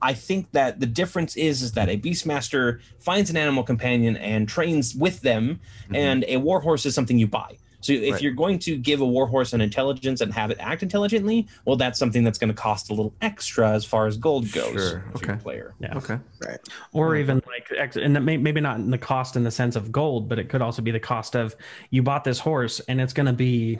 [0.00, 4.48] I think that the difference is is that a Beastmaster finds an animal companion and
[4.48, 5.96] trains with them, Mhm.
[5.96, 7.58] and a warhorse is something you buy.
[7.82, 8.22] So if Right.
[8.22, 11.98] you're going to give a warhorse an intelligence and have it act intelligently, well, that's
[11.98, 15.04] something that's going to cost a little extra as far as gold goes Sure.
[15.12, 15.42] for your Okay.
[15.42, 15.74] player.
[15.80, 15.96] Yeah.
[15.96, 16.18] Okay.
[16.40, 16.58] Right.
[16.92, 17.22] Or Yeah.
[17.22, 20.28] even like and that may, maybe not in the cost in the sense of gold
[20.28, 21.56] but it could also be the cost of
[21.90, 23.78] you bought this horse and it's going to be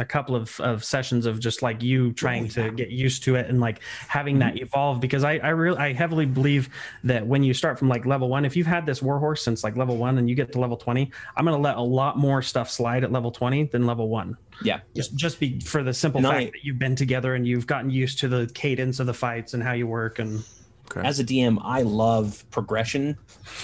[0.00, 3.48] a couple of, of sessions of just like you trying to get used to it
[3.50, 6.70] and like having that evolve because i i really i heavily believe
[7.04, 9.76] that when you start from like level one if you've had this warhorse since like
[9.76, 12.40] level one and you get to level 20 i'm going to let a lot more
[12.40, 14.36] stuff slide at level 20 than level one.
[14.62, 14.80] Yeah.
[14.96, 17.66] just just be for the simple And fact I- that you've been together and you've
[17.66, 20.42] gotten used to the cadence of the fights and how you work and
[20.90, 21.06] Okay.
[21.06, 23.16] As a DM, I love progression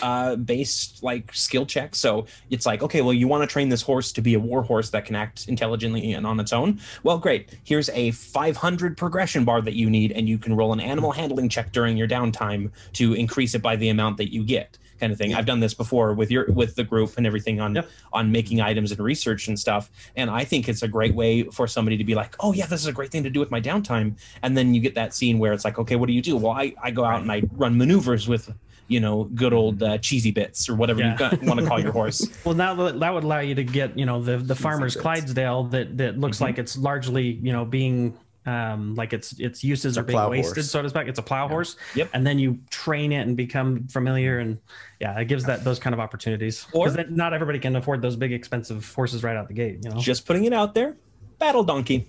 [0.03, 1.99] uh, based like skill checks.
[1.99, 4.63] So it's like, okay, well, you want to train this horse to be a war
[4.63, 6.81] horse that can act intelligently and on its own.
[7.03, 7.59] Well, great.
[7.65, 11.49] Here's a 500 progression bar that you need, and you can roll an animal handling
[11.49, 14.79] check during your downtime to increase it by the amount that you get.
[15.01, 15.35] Kind of thing.
[15.35, 17.89] I've done this before with your with the group and everything on Yep.
[18.13, 19.91] on making items and research and stuff.
[20.17, 22.81] And I think it's a great way for somebody to be like, oh yeah, this
[22.81, 24.17] is a great thing to do with my downtime.
[24.43, 26.37] And then you get that scene where it's like, okay, what do you do?
[26.37, 28.53] Well, I, I go out and I run maneuvers with,
[28.89, 31.35] you know, good old uh, cheesy bits or whatever Yeah.
[31.41, 32.27] you want to call your horse.
[32.45, 35.03] Well, now that, that would allow you to get, you know, the the farmer's bits.
[35.03, 36.43] Clydesdale that that looks Mhm.
[36.43, 38.15] like it's largely, you know, being
[38.47, 40.71] um like its its uses A are being wasted, horse.
[40.71, 41.09] so to speak.
[41.09, 41.49] It's a plow Yeah.
[41.51, 41.77] horse.
[41.95, 42.11] Yep.
[42.15, 44.59] And then you train it and become familiar, and
[45.01, 46.67] yeah, it gives that those kind of opportunities.
[46.73, 49.81] Or- Because not everybody can afford those big expensive horses right out the gate.
[49.85, 50.97] You know, Just putting it out there.
[51.39, 52.09] Battle donkey.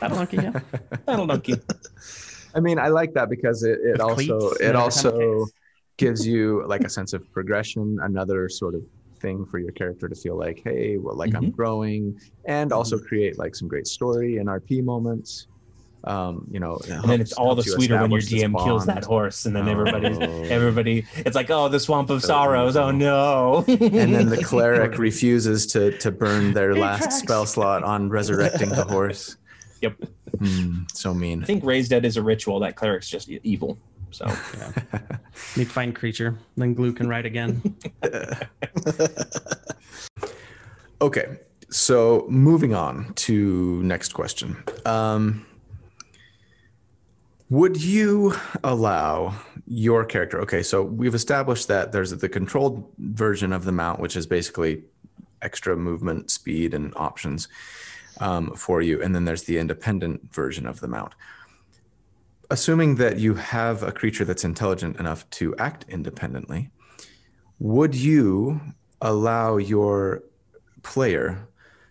[0.00, 0.36] Battle donkey.
[0.36, 0.60] yeah.
[1.06, 1.54] Battle donkey.
[2.54, 4.82] I mean, I like that because it, it With also cleats, it whatever kind of
[4.82, 5.46] also
[5.96, 8.82] gives you like a sense of progression, another sort of
[9.20, 13.38] thing for your character to feel like, hey, well, like I'm growing, and also create
[13.38, 15.46] like some great story and RP moments.
[16.04, 19.46] Um, you know, And then it's all the sweeter when your DM kills that horse,
[19.46, 20.42] and then everybody's Oh.
[20.44, 21.06] everybody.
[21.16, 22.76] It's like, oh, the swamp of sorrows.
[22.76, 23.64] Oh no.
[23.68, 27.18] and then the cleric refuses to to burn their last tracks.
[27.18, 29.36] spell slot on resurrecting the horse.
[29.80, 29.96] Yep.
[30.38, 31.42] Hmm, so mean.
[31.42, 32.60] I think raised dead is a ritual.
[32.60, 33.78] That cleric's just evil.
[34.10, 34.26] So
[35.56, 36.36] Need to find creature.
[36.56, 37.62] Then glue can ride again.
[41.00, 41.38] Okay,
[41.68, 44.62] so moving on to next question.
[44.86, 45.44] Um,
[47.52, 48.34] would you
[48.64, 49.34] allow
[49.66, 50.40] your character?
[50.40, 54.84] Okay, so we've established that there's the controlled version of the mount, which is basically
[55.42, 57.48] extra movement, speed, and options
[58.20, 61.14] um, for you, and then there's the independent version of the mount.
[62.50, 66.70] Assuming that you have a creature that's intelligent enough to act independently,
[67.58, 68.62] would you
[69.02, 70.22] allow your
[70.82, 71.46] player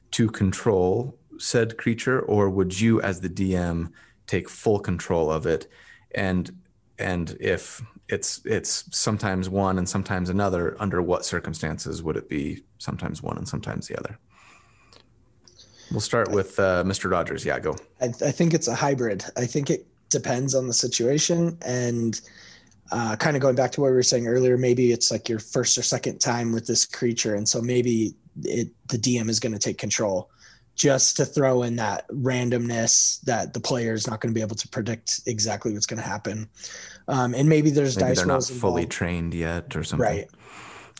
[0.09, 3.91] to control said creature or would you as the dm
[4.31, 5.67] take full control of it.
[6.15, 6.49] And
[6.97, 12.63] and if it's it's sometimes one and sometimes another under what circumstances would it be
[12.77, 14.17] sometimes one and sometimes the other?
[15.91, 17.45] We'll start with uh, mr rogers.
[17.45, 17.75] Yeah go.
[17.99, 19.25] I, I think it's a hybrid.
[19.35, 22.21] I think it depends on the situation and
[22.91, 24.57] uh, kind of going back to what we were saying earlier.
[24.57, 28.69] Maybe it's like your first or second time with this creature, and so maybe it
[28.87, 30.29] the DM is going to take control
[30.81, 34.55] just to throw in that randomness that the player is not going to be able
[34.55, 36.49] to predict exactly what's going to happen.
[37.07, 38.91] Um, and maybe there's maybe dice they're not rolls fully involved.
[38.91, 40.27] trained yet or something right.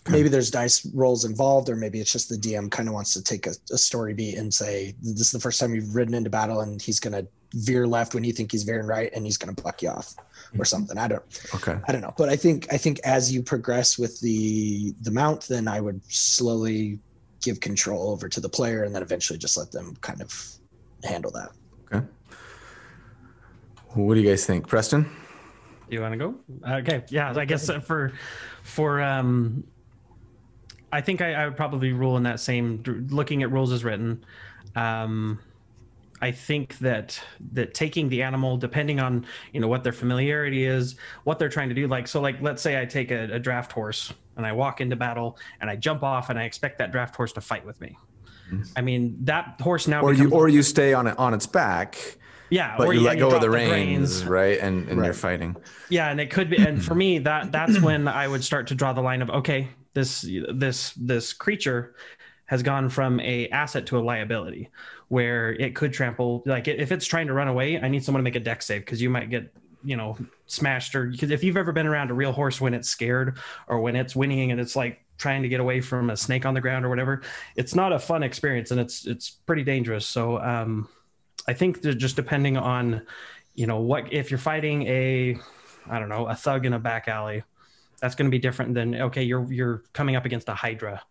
[0.07, 3.23] Maybe there's dice rolls involved, or maybe it's just the DM kind of wants to
[3.23, 6.29] take a, a story beat and say, "This is the first time you've ridden into
[6.29, 9.37] battle, and he's going to veer left when you think he's veering right, and he's
[9.37, 10.15] going to buck you off,
[10.57, 13.43] or something." I don't, okay I don't know, but I think I think as you
[13.43, 16.99] progress with the the mount, then I would slowly
[17.41, 20.33] give control over to the player, and then eventually just let them kind of
[21.03, 21.49] handle that.
[21.91, 22.05] Okay.
[23.93, 25.09] What do you guys think, Preston?
[25.89, 26.35] You want to go?
[26.65, 27.33] Okay, yeah.
[27.35, 28.13] I guess uh, for
[28.63, 29.65] for um,
[30.93, 34.23] I think I, I would probably rule in that same looking at rules as written.
[34.75, 35.39] Um,
[36.21, 37.19] I think that
[37.53, 41.69] that taking the animal, depending on you know what their familiarity is, what they're trying
[41.69, 41.87] to do.
[41.87, 44.95] Like so, like let's say I take a, a draft horse and I walk into
[44.95, 47.97] battle and I jump off and I expect that draft horse to fight with me.
[48.51, 48.63] Mm-hmm.
[48.75, 50.01] I mean that horse now.
[50.01, 52.17] Or you or you stay on it on its back,
[52.49, 54.25] yeah, but or you let and go of drop the reins, reins.
[54.25, 54.59] right?
[54.59, 55.55] And and you're fighting.
[55.89, 58.75] Yeah, and it could be, and for me, that that's when I would start to
[58.75, 61.95] draw the line of okay, this this this creature
[62.45, 64.69] has gone from a asset to a liability,
[65.07, 66.43] where it could trample.
[66.45, 68.81] Like if it's trying to run away, I need someone to make a Dex save
[68.81, 72.13] because you might get you know smashed or because if you've ever been around a
[72.13, 75.59] real horse when it's scared or when it's whinnying and it's like trying to get
[75.59, 77.21] away from a snake on the ground or whatever
[77.55, 80.05] it's not a fun experience and it's it's pretty dangerous.
[80.05, 80.87] So um
[81.47, 83.05] i think that just depending on
[83.55, 85.37] you know what if you're fighting a
[85.89, 87.43] i don't know a thug in a back alley
[88.01, 91.01] that's going to be different than okay you're you're coming up against a hydra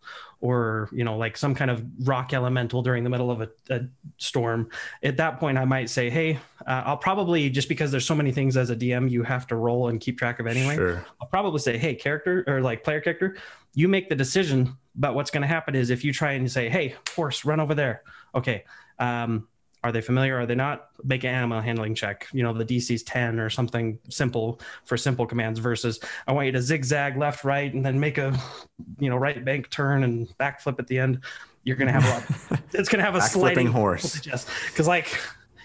[0.41, 3.79] or you know like some kind of rock elemental during the middle of a, a
[4.17, 4.69] storm
[5.03, 8.31] at that point i might say hey uh, i'll probably just because there's so many
[8.31, 11.05] things as a dm you have to roll and keep track of anyway Sure.
[11.21, 13.37] I'll probably say, hey, character or like player character,
[13.73, 14.75] you make the decision.
[14.95, 17.75] But what's going to happen is if you try and say, hey, horse, run over
[17.75, 18.03] there.
[18.35, 18.65] Okay.
[18.99, 19.47] Um,
[19.83, 20.39] are they familiar?
[20.39, 20.89] Are they not?
[21.03, 22.27] Make an animal handling check.
[22.31, 26.51] You know, the DC's 10 or something simple for simple commands versus I want you
[26.51, 28.37] to zigzag left, right, and then make a,
[28.99, 31.21] you know, right bank turn and backflip at the end.
[31.63, 32.09] You're going to have a
[32.53, 32.61] lot.
[32.73, 34.21] It's going to have a sliding horse.
[34.67, 35.19] Because, like,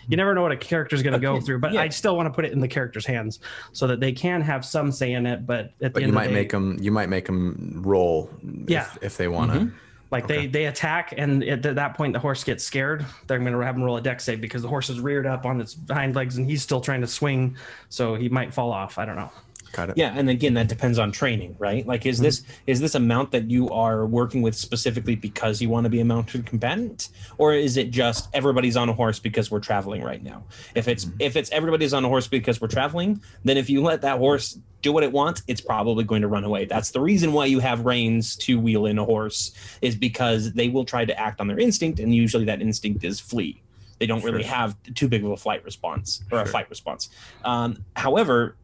[0.08, 1.82] you never know what a character's going to go through, but Yeah.
[1.82, 3.40] I still want to put it in the character's hands
[3.72, 5.46] so that they can have some say in it.
[5.46, 6.78] But at the But end you might of the day, make them.
[6.80, 8.30] You might make them roll.
[8.66, 8.82] Yeah.
[8.96, 9.58] If, if they want to.
[9.58, 9.72] Mhm.
[10.10, 13.04] Like they they attack, and at that point the horse gets scared.
[13.26, 15.44] They're going to have him roll a Dex save because the horse is reared up
[15.44, 17.56] on its hind legs, and he's still trying to swing,
[17.88, 18.98] so he might fall off.
[18.98, 19.30] I don't know.
[19.72, 19.98] Got it.
[19.98, 21.86] Yeah, and again, that depends on training, right?
[21.86, 22.24] Like, is mm-hmm.
[22.24, 25.90] this is this a mount that you are working with specifically because you want to
[25.90, 30.02] be a mounted combatant, or is it just everybody's on a horse because we're traveling
[30.02, 30.44] right now?
[30.74, 31.20] If it's mm-hmm.
[31.20, 34.58] if it's everybody's on a horse because we're traveling, then if you let that horse
[34.86, 36.64] do what it wants, it's probably going to run away.
[36.64, 40.68] That's the reason why you have reins to wheel in a horse, is because they
[40.68, 43.60] will try to act on their instinct, and usually that instinct is flee.
[43.98, 46.52] They don't really have too big of a flight response or a Sure.
[46.52, 47.08] fight response.
[47.44, 48.56] Um, however,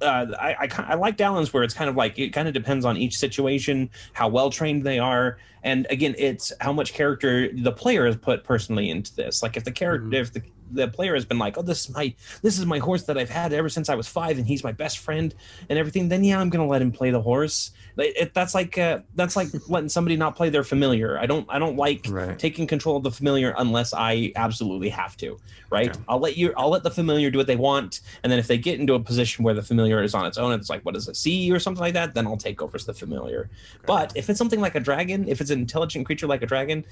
[0.00, 2.84] uh, I, I I like Dallon's where it's kind of like it kind of depends
[2.84, 7.72] on each situation, how well trained they are, and again, it's how much character the
[7.72, 9.42] player has put personally into this.
[9.42, 10.14] Like if the character, Mhm.
[10.22, 13.04] if the the player has been like, oh, this is my this is my horse
[13.04, 15.34] that I've had ever since I was five, and he's my best friend
[15.68, 17.70] and everything, then yeah, I'm gonna let him play the horse.
[17.96, 21.18] Like, It, that's like uh, that's like letting somebody not play their familiar.
[21.18, 22.38] I don't I don't like Right.
[22.38, 25.38] taking control of the familiar unless I absolutely have to.
[25.70, 25.90] Right?
[25.90, 26.00] Okay.
[26.08, 26.52] I'll let you.
[26.56, 29.00] I'll let the familiar do what they want, and then if they get into a
[29.00, 31.58] position where the familiar is on its own, it's like what does it see or
[31.58, 33.50] something like that, then I'll take over as the familiar.
[33.86, 36.84] But if it's something like a dragon, if it's an intelligent creature like a dragon,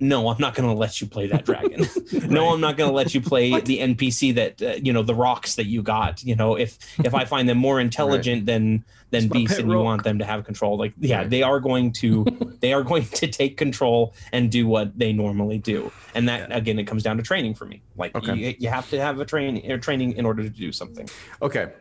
[0.00, 1.86] no, I'm not going to let you play that dragon.
[2.28, 5.14] no, I'm not going to let you play the NPC that uh, you know the
[5.14, 6.22] rocks that you got.
[6.24, 9.78] You know, if if I find them more intelligent than than It's beasts and you
[9.78, 11.30] want them to have control, like yeah, Right.
[11.30, 12.24] they are going to
[12.60, 15.92] they are going to take control and do what they normally do.
[16.14, 17.82] And that again, it comes down to training for me.
[17.96, 18.34] Like Okay.
[18.34, 21.08] you, you have to have a training or training in order to do something.
[21.42, 21.72] Okay.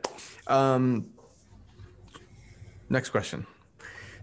[0.48, 1.12] Um,
[2.90, 3.46] next question.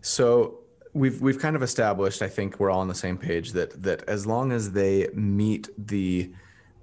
[0.02, 0.60] So
[0.96, 4.08] we've we've kind of established, I think we're all on the same page that that
[4.08, 6.32] as long as they meet the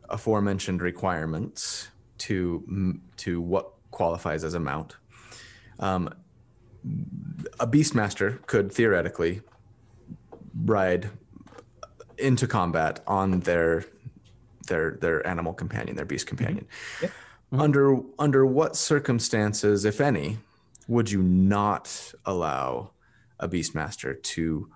[0.10, 4.98] aforementioned requirements to to what qualifies as a mount,
[5.80, 6.14] um,
[7.60, 9.42] a beastmaster could theoretically
[10.64, 11.10] ride
[12.18, 13.86] into combat on their
[14.68, 16.68] their their animal companion, their beast companion.
[17.02, 17.12] Yep.
[17.52, 20.38] Under under what circumstances, if any,
[20.88, 22.93] would you not allow
[23.44, 24.70] a beastmaster to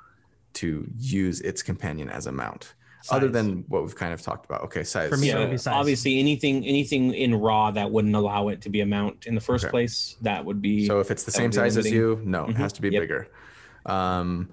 [0.54, 2.74] to use its companion as a mount,
[3.12, 4.62] other than what we've kind of talked about?
[4.64, 5.10] Okay, size.
[5.10, 5.74] For me, so- would size.
[5.74, 9.42] obviously anything anything in raw that wouldn't allow it to be a mount in the
[9.42, 9.72] first Okay.
[9.72, 12.46] place, that would be So if it's the same would be size as you, no,
[12.46, 12.56] it Mhm.
[12.58, 13.02] has to be Yep.
[13.04, 13.28] bigger.
[13.86, 14.50] Um,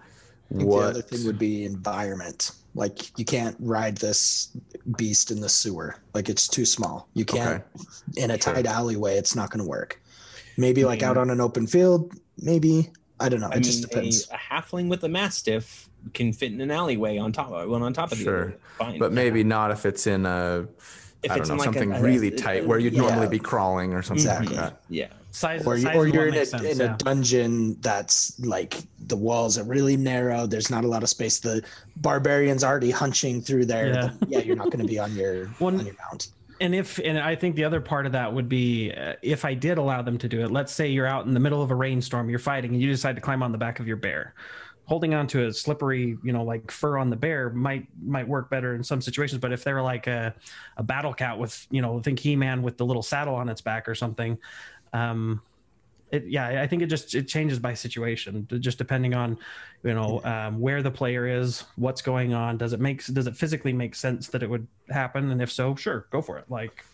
[0.48, 0.80] what?
[0.82, 2.52] the other thing would be environment.
[2.74, 4.48] Like you can't ride this
[4.96, 5.96] beast in the sewer.
[6.12, 7.08] Like it's too small.
[7.14, 7.62] You can't
[8.16, 8.54] in a Sure.
[8.54, 9.16] tight alleyway.
[9.16, 10.00] It's not going to work.
[10.56, 12.12] Maybe like mean- out on an open field.
[12.38, 12.90] Maybe
[13.24, 13.48] I don't know.
[13.48, 14.28] It I just depends.
[14.30, 17.82] A, a halfling with a mastiff can fit in an alleyway on top of one
[17.82, 18.42] on top of the Sure.
[18.42, 18.58] other.
[18.78, 18.98] Fine.
[18.98, 20.66] but maybe not if it's in a
[21.22, 22.92] If I don't it's know in like a- something a- really a- tight where you'd
[22.92, 23.00] yeah.
[23.02, 24.56] normally be crawling or something Exactly.
[24.56, 24.80] like that.
[24.90, 25.06] yeah.
[25.30, 26.94] Size, or, you, size or you're in a sense, in yeah.
[26.94, 28.76] a dungeon that's like
[29.08, 30.46] the walls are really narrow.
[30.46, 31.40] There's not a lot of space.
[31.40, 31.60] The
[31.96, 33.88] barbarians already hunching through there.
[33.88, 34.02] Yeah.
[34.04, 36.28] Yeah, yeah you're not going to be on your One- on your mount.
[36.60, 39.54] And if and I think the other part of that would be uh, if I
[39.54, 40.50] did allow them to do it.
[40.50, 43.16] Let's say you're out in the middle of a rainstorm, you're fighting, and you decide
[43.16, 44.34] to climb on the back of your bear.
[44.86, 48.50] Holding on to a slippery, you know, like fur on the bear might might work
[48.50, 49.40] better in some situations.
[49.40, 50.34] But if they're like a,
[50.76, 53.62] a battle cat with, you know, think He Man with the little saddle on its
[53.62, 54.38] back or something,
[54.92, 55.40] um,
[56.14, 59.36] it, yeah, I think it just it changes by situation, just depending on,
[59.82, 62.56] you know, um, where the player is, what's going on.
[62.56, 65.30] Does it make does it physically make sense that it would happen?
[65.30, 66.44] And if so, sure, go for it.
[66.48, 66.84] Like,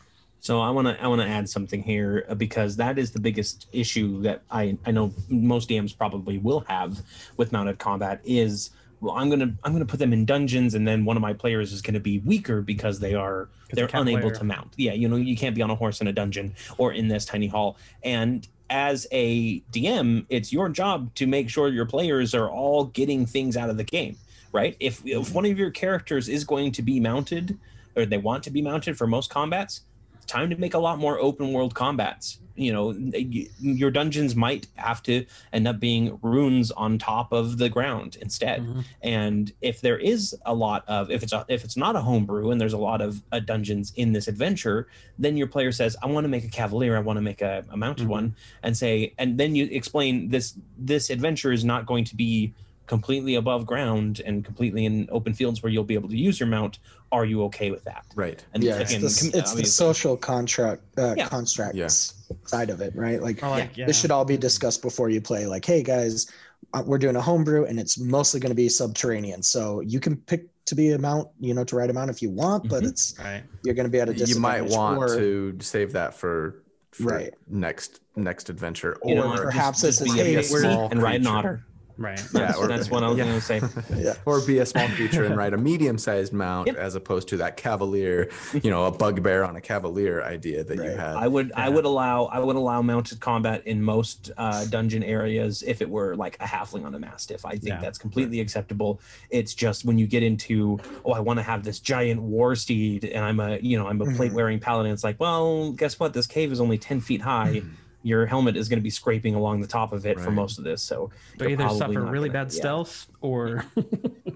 [0.41, 3.21] So I want to I want to add something here uh, because that is the
[3.21, 7.03] biggest issue that I I know most DMs probably will have
[7.37, 8.71] with mounted combat is
[9.01, 11.73] well I'm gonna I'm gonna put them in dungeons and then one of my players
[11.73, 14.73] is gonna be weaker because they are they're unable wear- to mount.
[14.77, 17.25] Yeah, you know you can't be on a horse in a dungeon or in this
[17.25, 22.49] tiny hall and as a DM, it's your job to make sure your players are
[22.49, 24.17] all getting things out of the game,
[24.53, 24.77] right?
[24.81, 27.59] If if one of your characters is going to be mounted
[27.97, 29.83] or they want to be mounted for most combats,
[30.31, 32.39] time to make a lot more open world combats.
[32.57, 32.91] You know,
[33.61, 38.61] your dungeons might have to end up being runes on top of the ground instead.
[38.63, 38.85] Mhm.
[39.03, 42.51] And if there is a lot of if it's a, if it's not a homebrew
[42.51, 46.07] and there's a lot of uh, dungeons in this adventure, then your player says, "I
[46.07, 46.97] want to make a cavalier.
[46.97, 48.11] I want to make a, a mounted Mhm.
[48.19, 52.53] one," and say, and then you explain this this adventure is not going to be
[52.95, 56.49] completely above ground and completely in open fields where you'll be able to use your
[56.49, 56.81] mount.
[57.13, 58.05] Are you okay with that?
[58.17, 58.45] Right.
[58.53, 61.29] And yeah, it's, the, it's the social contract uh, Yeah.
[61.29, 61.87] constructs Yeah.
[62.47, 63.23] side of it, right?
[63.23, 65.47] Like or like yeah, this should all be discussed before you play.
[65.47, 66.33] Like, hey guys,
[66.75, 69.41] uh, we're doing a homebrew, and it's mostly going to be subterranean.
[69.45, 72.21] So you can pick to be a mount, you know, to write a mount if
[72.21, 72.89] you want, but Mhm.
[72.89, 73.45] it's right.
[73.63, 74.35] you're going to be at a disadvantage.
[74.35, 77.35] You might want or, to save that for, for Right.
[77.49, 80.53] next next adventure, You know, or just- perhaps just it's be a- a, hey, a
[80.53, 81.65] we're- and ride an otter.
[82.01, 82.19] Right.
[82.33, 83.25] Yeah, That's, or- that's what I was yeah.
[83.25, 83.61] going to say.
[84.01, 84.15] Yeah.
[84.25, 86.77] or be a small creature and ride a medium-sized mount Yep.
[86.77, 88.31] as opposed to that cavalier,
[88.63, 90.99] you know, a bugbear on a cavalier idea that you Right.
[90.99, 91.17] had.
[91.17, 95.63] I would I would allow I would allow mounted combat in most uh, dungeon areas
[95.67, 97.45] if it were like a halfling on a mastiff.
[97.45, 97.81] I think Yeah.
[97.83, 99.01] that's completely acceptable.
[99.29, 103.05] It's just when you get into oh I want to have this giant war steed
[103.05, 104.17] and I'm a you know I'm a Mhm.
[104.17, 104.91] plate wearing paladin.
[104.93, 107.61] It's like well guess what this cave is only ten feet high.
[108.03, 110.65] Your helmet is going to be scraping along the top of it for most of
[110.65, 110.83] this.
[110.83, 112.59] So They you're either suffer really gonna- bad yeah.
[112.61, 113.65] stealth or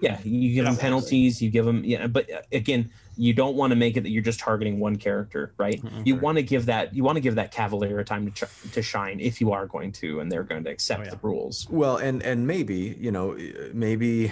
[0.01, 1.41] Yeah, you give them penalties.
[1.41, 2.05] You give them, yeah.
[2.07, 5.53] But uh, again, you don't want to make it that you're just targeting one character,
[5.57, 5.81] right?
[5.81, 6.05] Mhm.
[6.05, 8.71] You want to give that you want to give that cavalier a time to ch-
[8.73, 11.09] to shine if you are going to, and they're going to accept Oh, yeah.
[11.11, 11.67] the rules.
[11.69, 13.37] Well, and and maybe you know,
[13.73, 14.31] maybe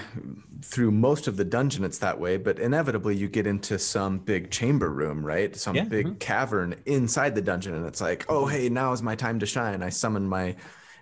[0.62, 4.50] through most of the dungeon it's that way, but inevitably you get into some big
[4.50, 5.56] chamber room, right?
[5.56, 5.84] Some Yeah.
[5.86, 9.46] big cavern inside the dungeon, and it's like, oh, hey, now is my time to
[9.46, 9.82] shine.
[9.84, 10.56] I summon my.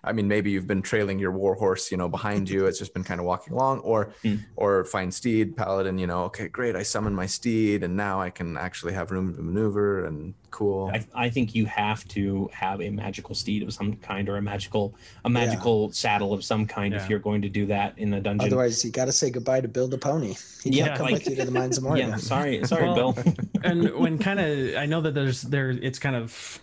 [0.03, 2.65] I mean, maybe you've been trailing your war horse, you know, behind you.
[2.65, 4.39] It's just been kind of walking along, or, Mm.
[4.55, 5.99] or find steed, paladin.
[5.99, 6.75] You know, okay, great.
[6.75, 10.89] I summon my steed, and now I can actually have room to maneuver and cool.
[10.93, 14.41] I, I think you have to have a magical steed of some kind or a
[14.41, 17.03] magical a magical saddle of some kind Yeah.
[17.03, 18.47] if you're going to do that in the dungeon.
[18.47, 20.35] Otherwise, you got to say goodbye to Bill the Pony.
[20.63, 22.07] He Yeah, can't come like- with you to the mines of Moria.
[22.09, 23.23] yeah, sorry, sorry, Well, Bill.
[23.63, 26.59] and when kind of i know that there's there it's kind of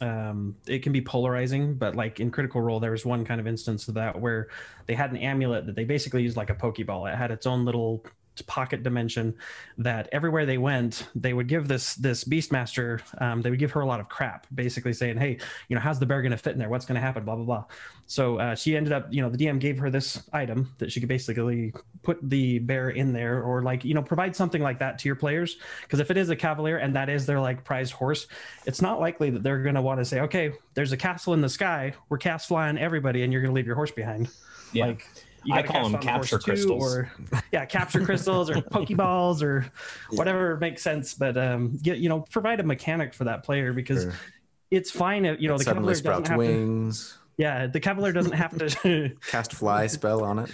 [0.00, 3.46] um it can be polarizing but like in critical role there was one kind of
[3.46, 4.48] instance of that where
[4.86, 7.12] they had an amulet that they basically used like a pokeball.
[7.12, 8.04] It had its own little
[8.44, 9.34] pocket dimension
[9.78, 13.80] that everywhere they went they would give this this beastmaster um, they would give her
[13.80, 16.52] a lot of crap basically saying hey you know how's the bear going to fit
[16.52, 16.68] in there?
[16.68, 17.24] What's going to happen?
[17.24, 17.64] Blah blah blah.
[18.06, 21.00] So uh, she ended up you know the dm gave her this item that she
[21.00, 21.72] could basically
[22.02, 25.16] put the bear in there or like you know provide something like that to your
[25.16, 25.56] players.
[25.82, 28.26] Because if it is a cavalier and that is their like prized horse
[28.66, 31.40] it's not likely that they're going to want to say okay there's a castle in
[31.40, 31.94] the sky.
[32.08, 34.28] We're cast flying everybody and you're going to leave your horse behind.
[34.72, 34.86] Yeah.
[34.86, 35.08] like
[35.52, 36.94] I gotta call them on the horse capture crystals.
[36.94, 37.10] or
[37.52, 39.60] yeah capture crystals or pokeballs or
[40.10, 40.18] Yeah.
[40.18, 44.02] whatever makes sense but um get you know provide a mechanic for that player because
[44.02, 44.14] Sure.
[44.70, 47.18] it's fine if you know It the suddenly cavalier doesn't sprouts have to, wings.
[47.38, 50.50] Yeah the cavalier doesn't have to Cast fly spell on it.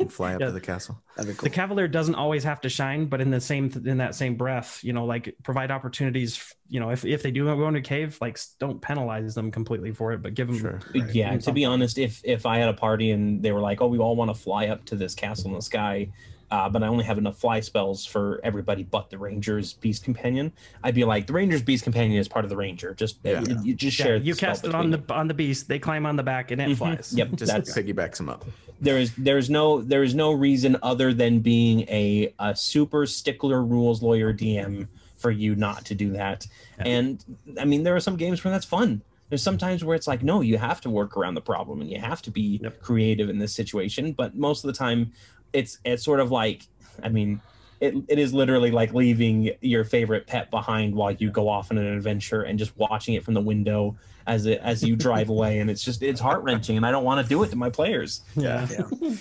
[0.00, 0.46] And fly up Yeah.
[0.46, 1.02] to the castle.
[1.16, 1.48] That'd be cool.
[1.48, 4.84] the cavalier doesn't always have to shine but in the same in that same breath
[4.84, 8.16] you know like provide opportunities you know if, if they do go into a cave
[8.20, 10.80] like don't penalize them completely for it but give them Sure.
[10.94, 11.12] Right.
[11.14, 13.80] yeah And to be honest if if i had a party and they were like
[13.80, 16.08] oh we all want to fly up to this castle in the sky
[16.50, 20.52] uh, but I only have enough fly spells for everybody but the Ranger's Beast Companion.
[20.82, 22.94] I'd be like, the Ranger's Beast Companion is part of the Ranger.
[22.94, 23.42] Just Yeah.
[23.42, 24.16] you, you just yeah, share.
[24.16, 26.68] you cast it on the on the beast they climb on the back and it
[26.70, 26.76] Mhm.
[26.76, 28.44] flies Yep, Just that's piggybacks them up.
[28.80, 33.62] there is there's no there is no reason other than being a a super stickler
[33.64, 36.46] rules lawyer DM for you not to do that.
[36.78, 36.84] Yeah.
[36.86, 37.24] And
[37.60, 39.02] I mean, there are some games where that's fun.
[39.30, 41.98] There's sometimes where it's like, no, you have to work around the problem and you
[41.98, 42.80] have to be Yep.
[42.80, 44.12] creative in this situation.
[44.12, 45.12] But most of the time,
[45.52, 46.66] it's it's sort of like,
[47.02, 47.40] I mean,
[47.80, 51.78] it, it is literally like leaving your favorite pet behind while you go off on
[51.78, 53.96] an adventure and just watching it from the window
[54.26, 57.04] as it as you drive away and it's just it's heart wrenching and I don't
[57.04, 58.22] want to do it to my players.
[58.36, 58.66] Yeah.
[58.70, 59.14] Yeah.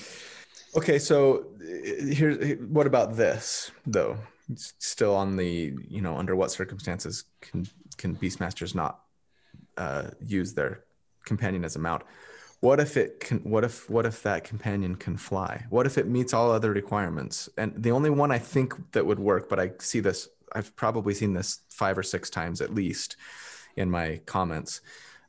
[0.75, 4.17] Okay, so uh, here's what about this though?
[4.51, 7.67] It's still on the you know under what circumstances can
[7.97, 8.99] can beastmasters not
[9.77, 10.83] uh, use their
[11.25, 12.03] companion as a mount?
[12.59, 13.39] What if it can?
[13.39, 15.65] What if what if that companion can fly?
[15.69, 17.49] What if it meets all other requirements?
[17.57, 21.13] And the only one I think that would work, but I see this, I've probably
[21.13, 23.15] seen this five or six times at least
[23.75, 24.81] in my comments.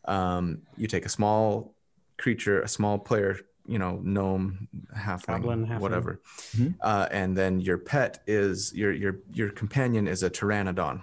[0.06, 1.74] Um, you take a small
[2.16, 5.80] creature, a small player, you know, gnome, half Goblin, halfling.
[5.80, 6.20] whatever,
[6.56, 6.76] Mhm.
[6.80, 11.02] uh, and then your pet is your your your companion is a pteranodon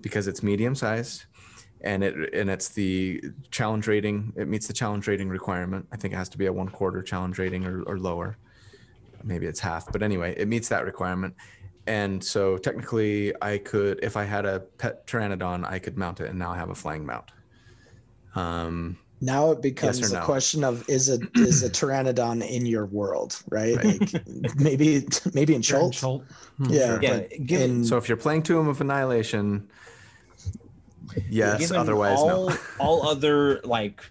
[0.00, 1.26] because it's medium sized
[1.82, 6.14] and it and it's the challenge rating it meets the challenge rating requirement i think
[6.14, 8.36] it has to be a one quarter challenge rating or, or lower
[9.24, 11.34] maybe it's half but anyway it meets that requirement
[11.86, 16.30] and so technically i could if i had a pet pteranodon i could mount it
[16.30, 17.30] and now i have a flying mount
[18.34, 20.24] um Now it becomes Yes or a no?
[20.26, 23.76] question of is a is a pteranodon in your world, right?
[23.76, 24.12] Right.
[24.12, 25.94] Like maybe maybe in Jared Chult.
[25.94, 26.22] Chult.
[26.58, 26.64] Hmm.
[26.70, 27.02] Yeah, Sure.
[27.02, 29.70] Yeah, given- in, so if you're playing tomb of annihilation
[31.28, 34.02] yes otherwise all, no all other like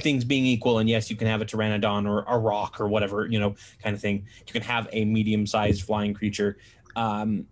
[0.00, 3.26] things being equal, and yes, you can have a pteranodon or a roc or whatever,
[3.26, 4.26] you know, kind of thing.
[4.46, 6.56] You can have a medium-sized flying creature.
[6.96, 7.46] Um,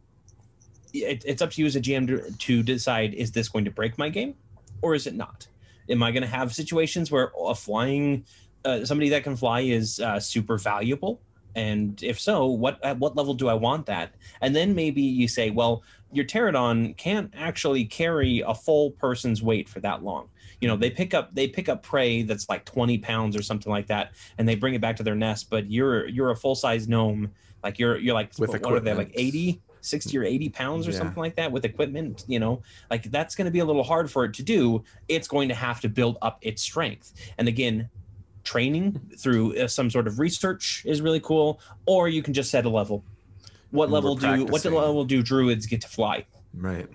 [0.92, 3.70] it, it's up to you as a GM to, to decide: is this going to
[3.70, 4.34] break my game,
[4.80, 5.46] or is it not?
[5.88, 8.24] Am I going to have situations where a flying
[8.64, 11.20] uh, somebody that can fly is uh, super valuable?
[11.54, 14.14] And if so, what at what level do I want that?
[14.40, 15.82] And then maybe you say, well,
[16.12, 20.28] your pterodon can't actually carry a full person's weight for that long.
[20.60, 23.70] You know, they pick up they pick up prey that's like 20 pounds or something
[23.70, 25.50] like that, and they bring it back to their nest.
[25.50, 27.32] But you're you're a full size gnome,
[27.62, 29.34] like you're you're like With what are they like equipment.
[29.34, 30.98] 80, 60 or 80 pounds or Yeah.
[30.98, 32.24] something like that with equipment.
[32.28, 34.84] You know, like that's going to be a little hard for it to do.
[35.08, 37.12] It's going to have to build up its strength.
[37.38, 37.90] And again,
[38.44, 42.64] training through uh, some sort of research is really cool, or you can just set
[42.64, 43.04] a level.
[43.70, 46.26] What And level do what level do druids get to fly?
[46.54, 46.86] right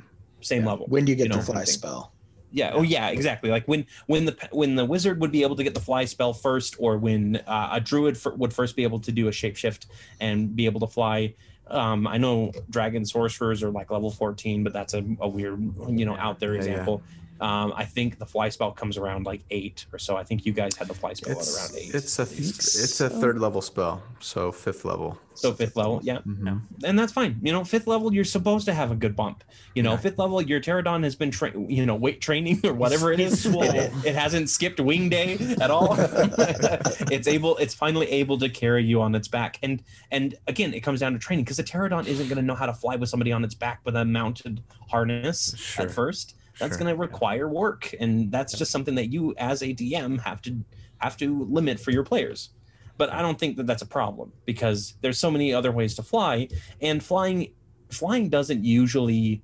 [0.41, 0.86] Same level.
[0.88, 1.74] when do you get you know, the fly something.
[1.74, 2.14] spell?
[2.52, 2.72] Yeah.
[2.74, 3.10] Oh, yeah.
[3.10, 3.50] Exactly.
[3.50, 6.34] Like when when the when the wizard would be able to get the fly spell
[6.34, 9.88] first, or when uh, a druid f- would first be able to do a shapeshift
[10.22, 11.34] and be able to fly.
[11.70, 16.06] Um, I know dragon sorcerers are like level fourteen, but that's a, a weird, you
[16.06, 16.70] know, out there Yeah, yeah.
[16.70, 17.02] example.
[17.40, 20.18] Um, I think the fly spell comes around like eight or so.
[20.18, 21.94] I think you guys had the fly spell it's, at around eight.
[21.96, 26.18] it's a think it's a third level spell so fifth level so fifth level, yeah.
[26.26, 26.62] Mhm.
[26.84, 27.40] and that's fine.
[27.44, 29.44] You know, fifth level, you're supposed to have a good bump.
[29.76, 29.98] You know, Yeah.
[29.98, 33.46] fifth level, your pterodon has been, tra- you know, weight training or whatever it is.
[33.46, 35.96] It, it, it hasn't skipped wing day at all.
[37.12, 39.60] it's able, it's finally able to carry you on its back.
[39.62, 42.56] And and again, it comes down to training because a pterodon isn't going to know
[42.56, 45.86] how to fly with somebody on its back with a mounted harness Sure.
[45.86, 46.36] at first.
[46.60, 46.80] That's Sure.
[46.80, 50.64] going to require work, and that's just something that you, as a DM, have to
[50.99, 52.49] have to limit for your players
[52.97, 56.03] but I don't think that that's a problem because there's so many other ways to
[56.03, 56.49] fly,
[56.82, 57.53] and flying
[57.89, 59.43] flying doesn't usually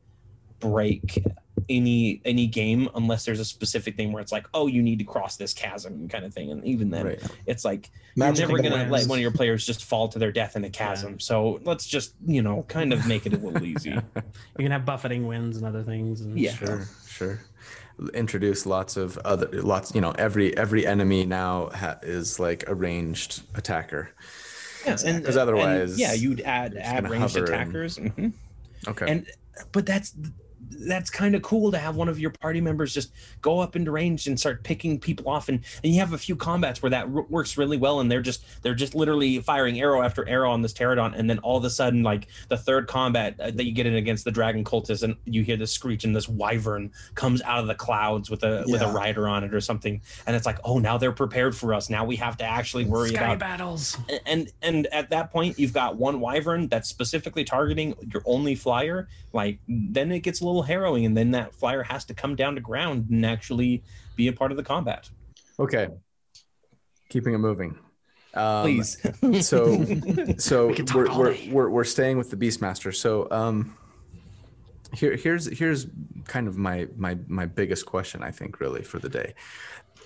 [0.59, 1.23] break
[1.69, 5.05] any any game unless there's a specific thing where it's like, oh, you need to
[5.05, 8.69] cross this chasm kind of thing, and even then, right it's like Magic you're never
[8.69, 11.19] gonna let one of your players just fall to their death in a chasm.
[11.19, 13.91] So let's just you know kind of make it a little easy.
[13.91, 14.01] You
[14.57, 16.21] can have buffeting winds and other things.
[16.21, 16.53] And Yeah.
[16.53, 17.39] sure sure
[18.13, 22.73] introduce lots of other lots you know every every enemy now ha- is like a
[22.75, 24.09] ranged attacker
[24.85, 27.97] Yes, and 'Cause otherwise, and, yeah, you'd add add ranged hover and- attackers.
[27.97, 28.33] mhm.
[28.87, 29.27] okay and
[29.71, 30.13] but that's
[30.69, 33.11] that's kind of cool to have one of your party members just
[33.41, 36.35] go up into range and start picking people off and, and you have a few
[36.35, 40.01] combats where that r- works really well and they're just they're just literally firing arrow
[40.01, 43.39] after arrow on this pterodon and then all of a sudden like the third combat
[43.39, 46.15] uh, that you get in against the dragon cultist and you hear the screech and
[46.15, 49.61] this wyvern comes out of the clouds with a with a rider on it or
[49.61, 52.85] something and it's like oh now they're prepared for us now we have to actually
[52.85, 53.97] worry Sky about battles.
[54.25, 59.07] and and at that point you've got one wyvern that's specifically targeting your only flyer
[59.33, 62.55] like then it gets a little harrowing and then that flyer has to come down
[62.55, 63.83] to ground and actually
[64.15, 65.09] be a part of the combat.
[65.59, 65.89] Okay.
[67.09, 67.77] Keeping it moving.
[68.33, 68.97] Um, please.
[69.47, 69.85] so
[70.37, 72.93] so we we're, we're, we're we're staying with the beastmaster.
[72.93, 73.77] So um
[74.93, 75.87] here here's here's
[76.25, 79.33] kind of my my my biggest question i think really for the day.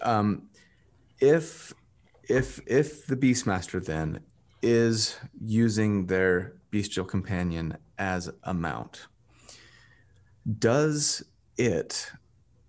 [0.01, 0.49] Um
[1.19, 1.73] if
[2.23, 4.19] if if the beastmaster then
[4.61, 9.07] is using their bestial companion as a mount
[10.59, 11.23] does
[11.57, 12.11] it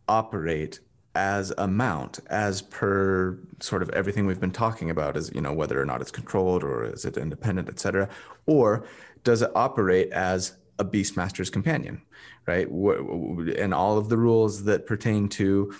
[0.09, 0.81] operate
[1.14, 5.53] as a mount as per sort of everything we've been talking about is you know
[5.53, 8.09] whether or not it's controlled or is it independent etc
[8.47, 8.87] or
[9.24, 12.01] does it operate as a beastmaster's companion
[12.49, 12.66] right?
[12.66, 15.72] And all of the rules that pertain to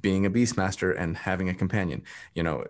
[0.00, 2.02] being a beastmaster and having a companion
[2.34, 2.64] you know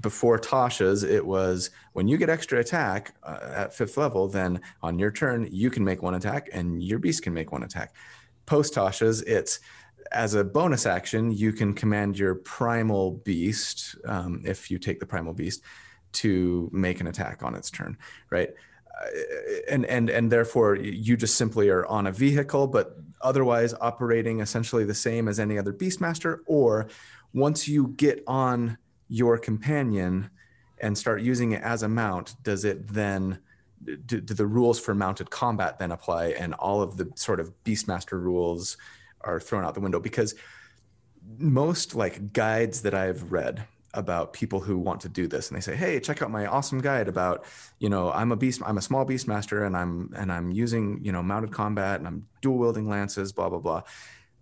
[0.00, 4.98] before tasha's it was when you get extra attack uh, at fifth level then on
[4.98, 7.94] your turn you can make one attack and your beast can make one attack
[8.46, 9.60] post tasha's it's
[10.12, 15.06] as a bonus action, you can command your primal beast, um, if you take the
[15.06, 15.62] primal beast,
[16.12, 17.96] to make an attack on its turn,
[18.30, 18.50] right?
[19.00, 19.06] Uh,
[19.70, 24.84] and and and therefore, you just simply are on a vehicle, but otherwise operating essentially
[24.84, 26.40] the same as any other beastmaster.
[26.46, 26.88] Or
[27.32, 30.30] once you get on your companion
[30.80, 33.38] and start using it as a mount, does it then?
[33.84, 37.52] Do, do the rules for mounted combat then apply, and all of the sort of
[37.64, 38.76] beastmaster rules?
[39.24, 40.34] are thrown out the window because
[41.38, 43.64] most like guides that I've read
[43.94, 45.48] about people who want to do this.
[45.48, 47.44] And they say hey check out my awesome guide about
[47.78, 51.00] you know i'm a beast i'm a small beast master and i'm and i'm using
[51.04, 53.82] you know mounted combat and i'm dual wielding lances blah blah blah.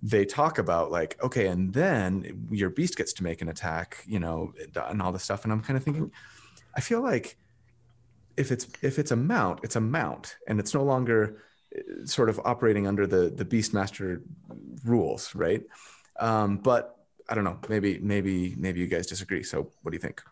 [0.02, 4.18] They talk about like okay and then your beast gets to make an attack you
[4.18, 4.54] know
[4.88, 5.44] and all this stuff.
[5.44, 6.10] And i'm kind of thinking
[6.74, 7.36] i feel like
[8.36, 11.42] if it's if it's a mount it's a mount and it's no longer
[12.04, 14.22] sort of operating under the the beast master
[14.84, 15.62] rules, right?
[16.18, 16.96] Um, but
[17.30, 17.58] I don't know.
[17.68, 19.44] Maybe maybe maybe you guys disagree.
[19.44, 20.22] So what do you think?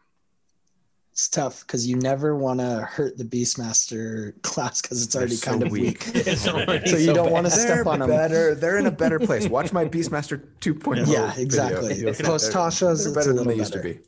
[1.12, 5.50] It's tough because you never want to hurt the Beastmaster class because it's already so
[5.50, 6.08] kind of weak.
[6.14, 6.26] weak.
[6.36, 8.08] so, you don't want to step on them.
[8.08, 9.48] Better, they're in a better place.
[9.48, 11.06] Watch my Beastmaster 2.0.
[11.08, 12.04] Yeah, exactly.
[12.22, 13.98] Plus Tasha's they're better than they used to be.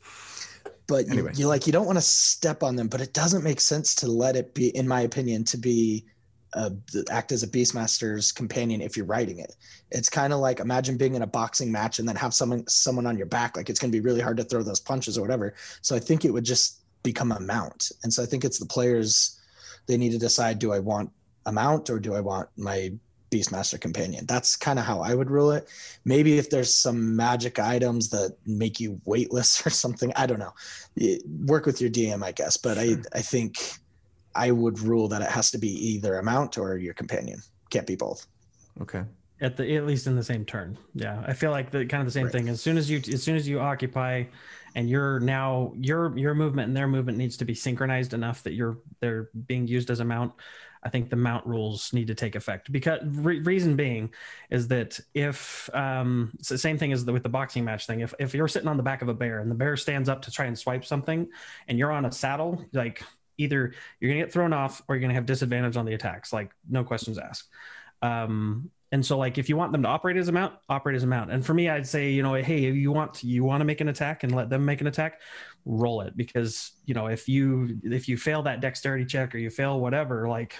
[0.87, 1.31] But anyway.
[1.33, 3.95] you, you like you don't want to step on them, but it doesn't make sense
[3.95, 6.05] to let it be, in my opinion, to be
[6.53, 6.69] uh,
[7.09, 9.55] act as a beastmaster's companion if you're writing it.
[9.91, 13.05] It's kind of like imagine being in a boxing match and then have someone someone
[13.05, 15.21] on your back like it's going to be really hard to throw those punches or
[15.21, 15.53] whatever.
[15.81, 17.91] So i think it would just become a mount.
[18.03, 19.39] And so i think it's the players
[19.87, 21.09] they need to decide do i want
[21.45, 22.93] a mount or do i want my
[23.31, 24.25] beastmaster companion?
[24.25, 25.69] That's kind of how i would rule it.
[26.03, 30.53] Maybe if there's some magic items that make you weightless or something i don't know.
[31.45, 32.57] Work with your dm i guess.
[32.57, 33.57] But i i think
[34.35, 37.41] I would rule that it has to be either a mount or your companion.
[37.69, 38.27] Can't be both.
[38.81, 39.03] Okay.
[39.41, 40.77] At the at least in the same turn.
[40.93, 41.23] Yeah.
[41.25, 42.31] I feel like the kind of the same right.
[42.31, 42.49] thing.
[42.49, 44.25] As soon as you as soon as you occupy
[44.75, 48.53] and you're now your your movement and their movement needs to be synchronized enough that
[48.53, 50.33] you're they're being used as a mount.
[50.83, 54.11] I think the mount rules need to take effect because re- reason being
[54.49, 57.99] is that if um, it's the same thing as the, with the boxing match thing.
[57.99, 60.23] If if you're sitting on the back of a bear and the bear stands up
[60.23, 61.27] to try and swipe something,
[61.67, 63.03] and you're on a saddle, like
[63.37, 65.93] either you're going to get thrown off or you're going to have disadvantage on the
[65.93, 67.49] attacks, like no questions asked.
[68.01, 71.03] Um, and so like if you want them to operate as a mount, operate as
[71.03, 71.31] a mount.
[71.31, 73.79] And for me, I'd say, you know, hey, if you want you want to make
[73.79, 75.21] an attack and let them make an attack,
[75.65, 79.49] roll it because, you know, if you if you fail that dexterity check or you
[79.49, 80.57] fail whatever, like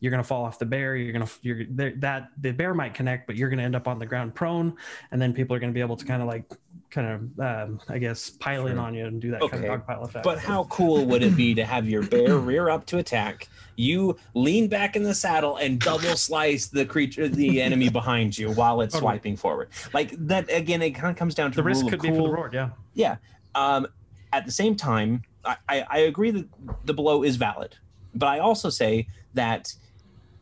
[0.00, 0.96] you're going to fall off the bear.
[0.96, 3.86] You're going to, you're that the bear might connect, but you're going to end up
[3.86, 4.74] on the ground prone.
[5.12, 6.50] And then people are going to be able to kind of like,
[6.90, 7.06] kind
[7.38, 8.70] of, um, I guess, pile sure.
[8.70, 9.58] in on you and do that okay.
[9.58, 10.24] kind of dogpile effect.
[10.24, 13.48] But how cool would it be to have your bear rear up to attack?
[13.76, 18.50] You lean back in the saddle and double slice the creature, the enemy behind you
[18.52, 19.12] while it's totally.
[19.12, 19.70] swiping forward.
[19.94, 22.10] Like that, again, it kind of comes down to the risk could cool.
[22.10, 22.54] be for the reward.
[22.54, 22.70] Yeah.
[22.94, 23.16] Yeah.
[23.54, 23.86] Um,
[24.32, 25.56] at the same time, I,
[25.88, 26.46] I agree that
[26.84, 27.76] the blow is valid,
[28.14, 29.74] but I also say that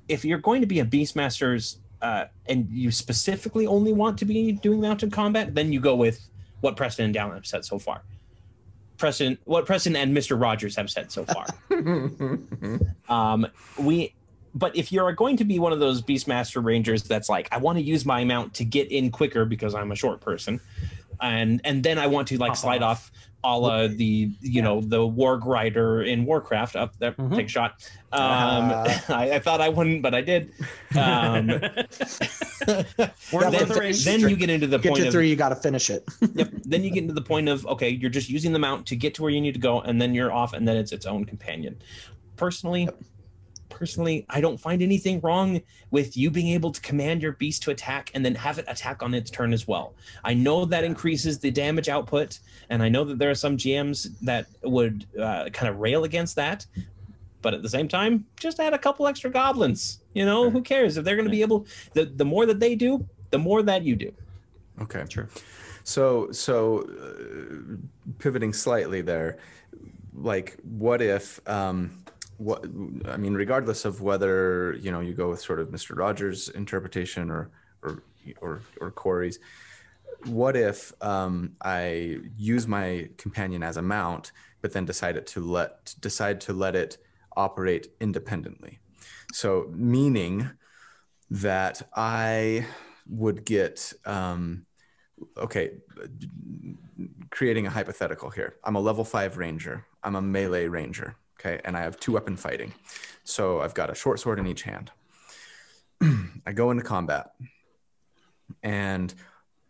[0.09, 4.53] if you're going to be a Beastmasters uh, and you specifically only want to be
[4.53, 6.29] doing mounted combat, then you go with
[6.61, 8.03] what Preston and Down have said so far.
[8.97, 10.41] Preston, what Preston and Mr.
[10.41, 11.47] Rogers have said so far.
[13.09, 13.47] um,
[13.79, 14.15] we,
[14.55, 17.79] but if you're going to be one of those Beastmaster Rangers that's like, I want
[17.79, 20.61] to use my mount to get in quicker because I'm a short person,
[21.21, 23.11] and and then I want to like slide off
[23.45, 24.63] a la the you yeah.
[24.63, 26.77] know the warg rider in warcraft.
[26.77, 27.37] Up there mm-hmm.
[27.37, 27.89] take shot.
[28.13, 30.53] Um uh, I, I, thought i wouldn't but i did.
[30.97, 31.47] Um
[32.67, 36.05] then, then, you get into the get point to three you got to finish it.
[36.35, 36.51] Yep.
[36.65, 39.15] Then you get into the point of okay you're just using the mount to get
[39.15, 41.25] to where you need to go and then you're off and then it's its own
[41.25, 41.81] companion.
[42.37, 42.99] Personally yep
[43.69, 45.61] personally, I don't find anything wrong
[45.91, 49.03] with you being able to command your beast to attack and then have it attack
[49.03, 49.95] on its turn as well.
[50.25, 52.39] I know that increases the damage output,
[52.71, 56.37] and I know that there are some GMs that would uh, kind of rail against
[56.37, 56.67] that.
[57.41, 60.01] But at the same time, just add a couple extra goblins.
[60.13, 61.67] You know, who cares if they're going to be able?
[61.93, 64.13] The the more that they do, the more that you do.
[64.83, 65.29] Okay, sure.
[65.85, 67.77] So so uh,
[68.19, 69.39] pivoting slightly there,
[70.15, 71.41] like what if?
[71.49, 72.03] Um,
[72.39, 72.65] what
[73.07, 75.97] I mean, regardless of whether you know you go with sort of Mr.
[75.97, 77.51] Rogers' interpretation or
[77.83, 78.03] or
[78.41, 79.39] or, or Corey's,
[80.25, 84.33] what if um, I use my companion as a mount,
[84.63, 86.99] but then decided to let decide to let it
[87.37, 88.79] operate independently?
[89.33, 90.51] So meaning
[91.31, 92.67] that I
[93.09, 94.67] would get um,
[95.37, 95.73] okay.
[97.31, 98.57] Creating a hypothetical here.
[98.65, 99.85] I'm a level five ranger.
[100.03, 101.17] I'm a melee ranger.
[101.39, 102.75] Okay, and I have two weapon fighting.
[103.25, 104.91] So I've got a short sword in each hand.
[106.47, 107.31] I go into combat,
[108.63, 109.15] and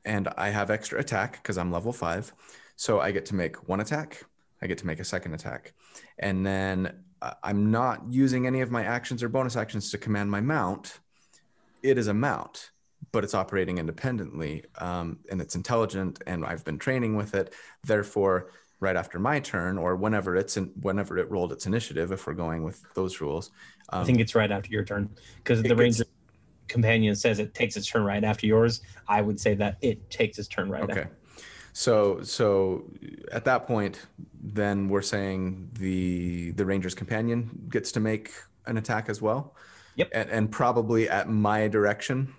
[0.05, 2.33] and I have extra attack because I'm level five.
[2.77, 4.25] So I get to make one attack.
[4.63, 5.75] I get to make a second attack,
[6.19, 10.31] and then uh, I'm not using any of my actions or bonus actions to command
[10.31, 11.01] my mount.
[11.83, 12.71] It is a mount,
[13.13, 17.53] but it's operating independently, um, and it's intelligent, and I've been training with it.
[17.85, 18.51] Therefore,
[18.81, 22.33] right after my turn or whenever it's in, whenever it rolled its initiative if we're
[22.33, 23.51] going with those rules
[23.91, 25.09] um, i think it's right after your turn
[25.43, 26.05] because the ranger
[26.69, 28.83] companion says it takes its turn right after yours.
[29.09, 31.01] I would say that it takes its turn right okay.
[31.01, 31.17] after.
[31.73, 32.85] so so
[33.33, 34.07] at that point
[34.41, 38.31] then we're saying the the ranger's companion gets to make
[38.67, 39.55] an attack as well?
[39.97, 40.11] Yep.
[40.13, 42.35] And, and probably at my direction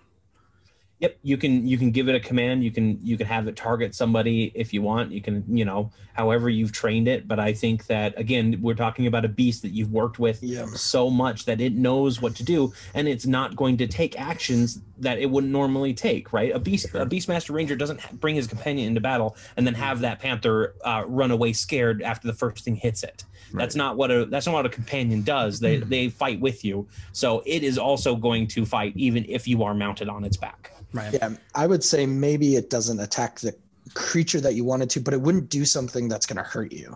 [0.99, 2.61] Yep, you can you can give it a command.
[2.61, 5.11] You can you can have it target somebody if you want.
[5.11, 7.25] You can you know however you've trained it.
[7.25, 10.65] But I think that again we're talking about a beast that you've worked with Yeah.
[10.65, 14.81] so much that it knows what to do, and it's not going to take actions
[14.97, 16.33] that it wouldn't normally take.
[16.33, 16.53] Right?
[16.53, 20.19] A beast a beastmaster ranger doesn't bring his companion into battle and then have that
[20.19, 23.23] panther uh, run away scared after the first thing hits it.
[23.53, 25.61] That's not what a that's not what a companion does.
[25.61, 26.89] They they fight with you.
[27.13, 30.73] So it is also going to fight even if you are mounted on its back.
[30.93, 31.13] Right.
[31.13, 33.55] Yeah, I would say maybe it doesn't attack the
[33.93, 36.95] creature that you wanted to, but it wouldn't do something that's going to hurt you.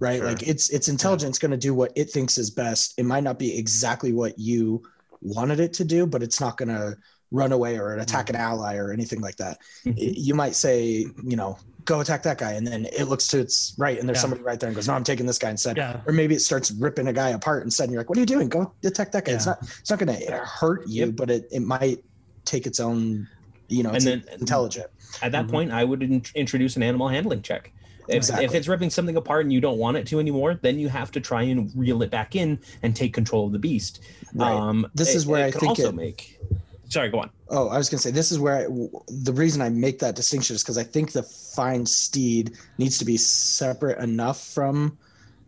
[0.00, 0.18] Right?
[0.18, 0.26] Sure.
[0.28, 2.94] Like it's it's intelligence going to do what it thinks is best.
[2.98, 4.82] It might not be exactly what you
[5.22, 6.96] wanted it to do, but it's not going to
[7.32, 9.58] run away or attack an ally or anything like that.
[9.84, 9.94] Mhm.
[9.98, 13.74] You might say, you know, go attack that guy and then it looks to its
[13.76, 14.22] right and there's Yeah.
[14.22, 16.00] somebody right there and goes, "No, I'm taking this guy instead." Yeah.
[16.06, 18.26] Or maybe it starts ripping a guy apart instead and you're like, "What are you
[18.26, 18.48] doing?
[18.48, 21.16] Go attack that guy." It's not it's not going to hurt you, Yep.
[21.16, 22.04] but it it might
[22.48, 23.28] take its own,
[23.68, 24.86] you know, And it's then- intelligent.
[25.22, 25.50] At that Mhm.
[25.50, 27.72] point, I would in- introduce an animal handling check.
[28.08, 28.44] If, Exactly.
[28.46, 31.10] if it's ripping something apart and you don't want it to anymore, then you have
[31.12, 34.00] to try and reel it back in and take control of the beast.
[34.34, 34.50] Right.
[34.50, 36.40] Um, This it- is where it I could think also it- make.
[36.88, 37.28] Sorry, go on.
[37.50, 39.98] Oh, I was going to say this is where I, w- the reason I make
[39.98, 44.96] that distinction is because I think the find steed needs to be separate enough from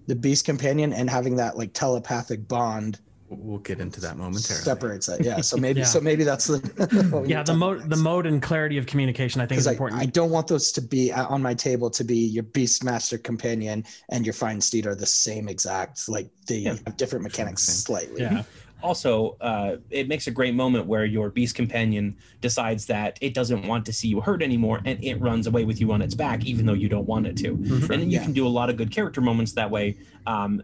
[0.07, 2.99] the beast companion and having that like telepathic bond
[3.31, 5.25] we'll get into that momentarily separates it.
[5.25, 5.41] Yeah.
[5.41, 5.87] So maybe Yeah.
[5.87, 9.47] so maybe that's the Yeah, the mode, about the mode and clarity of communication, I
[9.47, 10.01] think, is I, important.
[10.01, 13.85] I don't want those to be uh, on my table to be your beastmaster companion
[14.11, 16.75] and your find steed are the same exact like they Yeah.
[16.87, 17.75] have different mechanics Same.
[17.77, 18.43] slightly yeah,
[18.83, 23.67] Also, uh, it makes a great moment where your beast companion decides that it doesn't
[23.67, 26.47] want to see you hurt anymore and it runs away with you on its back,
[26.47, 27.57] even though you don't want it to.
[27.59, 27.91] Mhm.
[27.91, 28.25] And then you Yeah.
[28.25, 29.99] can do a lot of good character moments that way.
[30.27, 30.63] Um,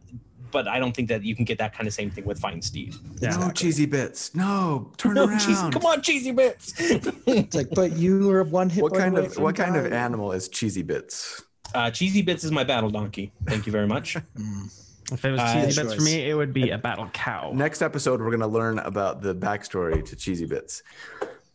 [0.51, 2.63] but I don't think that you can get that kind of same thing with Find
[2.65, 2.95] Steed.
[3.21, 3.37] yeah.
[3.37, 6.75] no cheesy bits no turn No, around cheesy, come on, cheesy bits.
[6.79, 10.33] it's like but you were one hit what kind of from what kind of animal
[10.33, 11.43] is cheesy bits
[11.75, 13.33] Uh, cheesy bits is my battle donkey.
[13.47, 14.17] Thank you very much.
[14.37, 15.13] Mm.
[15.13, 15.95] If it was Uh, cheesy bits choice.
[15.97, 17.53] for me, it would be a battle cow.
[17.55, 20.83] next episode we're going to learn about the backstory to cheesy bits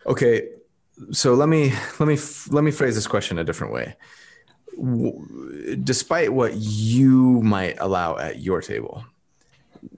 [0.05, 0.47] okay
[1.11, 2.17] so let me let me
[2.49, 3.95] let me phrase this question a different way
[4.81, 9.05] W- despite what you might allow at your table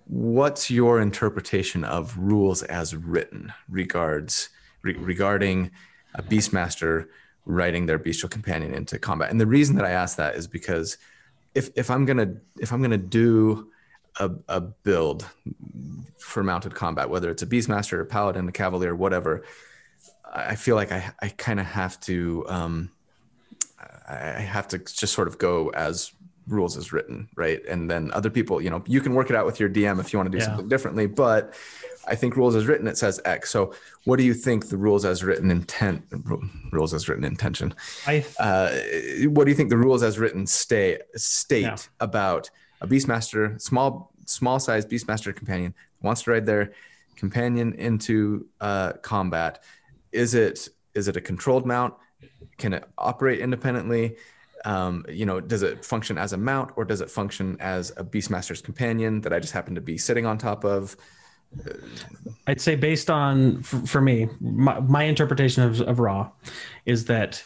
[0.08, 4.50] what's your interpretation of rules as written regards
[4.82, 5.72] re- regarding
[6.16, 7.08] a beastmaster
[7.46, 10.98] writing their bestial companion into combat and the reason that i ask that is because
[11.56, 13.68] if if i'm gonna if i'm gonna do
[14.20, 15.30] a, a build
[16.18, 19.44] for mounted combat, whether it's a beastmaster, a paladin, a cavalier, whatever.
[20.34, 22.92] I feel like I, I kind of have to um,
[24.10, 26.12] I have to just sort of go as
[26.48, 27.66] rules is written, right?
[27.68, 30.12] And then other people, you know, you can work it out with your DM if
[30.12, 30.50] you want to do Yeah.
[30.50, 31.54] something differently, but
[32.06, 33.50] I think rules as written it says X.
[33.50, 33.74] So
[34.04, 36.04] what do you think the rules as written intent
[36.74, 37.74] rules as written intention?
[38.06, 38.72] I uh,
[39.30, 41.78] what do you think the rules as written stay state Yeah.
[42.02, 42.50] about
[42.82, 46.74] a beastmaster small small sized beastmaster companion wants to ride their
[47.16, 49.64] companion into uh, combat
[50.12, 51.94] is it is it a controlled mount
[52.58, 54.16] can it operate independently?
[54.66, 58.04] Um, you know does it function as a mount or does it function as a
[58.04, 60.96] beastmaster's companion that i just happen to be sitting on top of?
[62.48, 66.32] I'd say based on for, for me, my, my interpretation of, of Raw
[66.86, 67.44] is that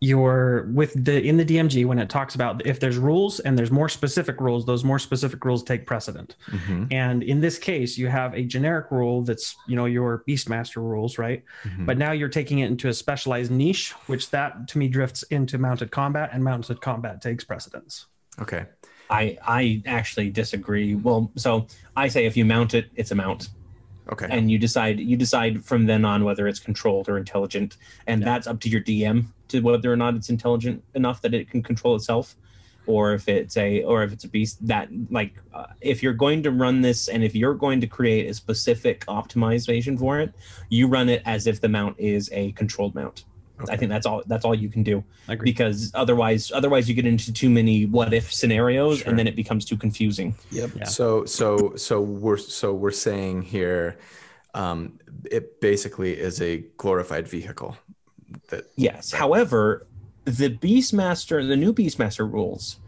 [0.00, 3.70] your with the in the DMG when it talks about if there's rules and there's
[3.70, 6.36] more specific rules, those more specific rules take precedent.
[6.50, 10.76] Mhm, And in this case, you have a generic rule that's you know your Beastmaster
[10.76, 11.42] rules, right?
[11.64, 11.86] mhm.
[11.86, 15.56] But now you're taking it into a specialized niche, which that to me drifts into
[15.56, 18.06] mounted combat, and mounted combat takes precedence.
[18.40, 18.66] okay.
[19.08, 20.94] I I actually disagree.
[20.96, 23.48] Well, so I say if you mount it, it's a mount,
[24.12, 24.26] Okay.
[24.28, 27.76] and you decide you decide from then on whether it's controlled or intelligent,
[28.06, 31.50] and that's up to your DM to whether or not it's intelligent enough that it
[31.50, 32.36] can control itself,
[32.86, 36.42] or if it's a or if it's a beast that like uh, if you're going
[36.42, 40.32] to run this and if you're going to create a specific optimization for it,
[40.68, 43.24] you run it as if the mount is a controlled mount.
[43.70, 45.50] I think that's all that's all you can do I agree.
[45.50, 49.08] because otherwise otherwise you get into too many what if scenarios Sure.
[49.08, 50.70] and then it becomes too confusing Yep.
[50.76, 50.84] Yeah.
[50.84, 53.96] So so so we're so we're saying here,
[54.52, 54.98] um,
[55.30, 57.78] it basically is a glorified vehicle.
[58.48, 59.12] That yes.
[59.12, 59.86] however
[60.24, 62.78] the beastmaster the new beastmaster rules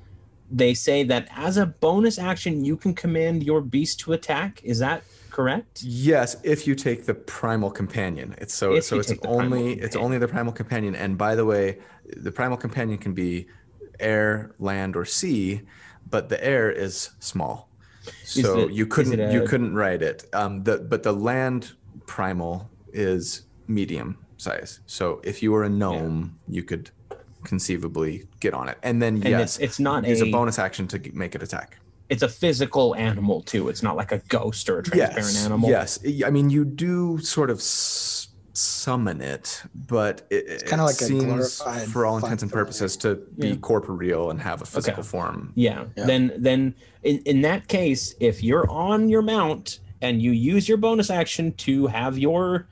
[0.51, 4.61] they say that as a bonus action you can command your beast to attack.
[4.65, 5.83] Is that correct?
[5.83, 9.59] Yes, if you take the primal companion, it's so If so it's take the primal
[9.59, 10.95] only it's only the primal companion.
[10.95, 11.79] And by the way,
[12.17, 13.47] the primal companion can be
[14.01, 15.63] air, land, or sea,
[16.09, 17.69] but the air is small,
[18.25, 20.25] so it- you couldn't it you couldn't ride it.
[20.33, 21.73] Um, the but the land
[22.07, 24.81] primal is medium size.
[24.87, 26.91] So if you were a gnome, you could
[27.45, 30.59] conceivably get on it, and then and yes, it's, it's not use a, a bonus
[30.59, 31.79] action to make it attack.
[32.09, 35.69] it's a physical animal too it's not like a ghost or a transparent yes, animal
[35.71, 40.97] Yes, I mean you do sort of s- summon it, but it, it's kinda like
[40.97, 43.57] seems, glorified for all intents and purposes, to be Yeah.
[43.57, 45.53] corporeal and have a physical form.
[45.55, 45.85] Yeah.
[45.97, 46.07] Yeah.
[46.07, 46.75] Then then
[47.05, 51.53] in, in that case, if you're on your mount and you use your bonus action
[51.53, 52.67] to have your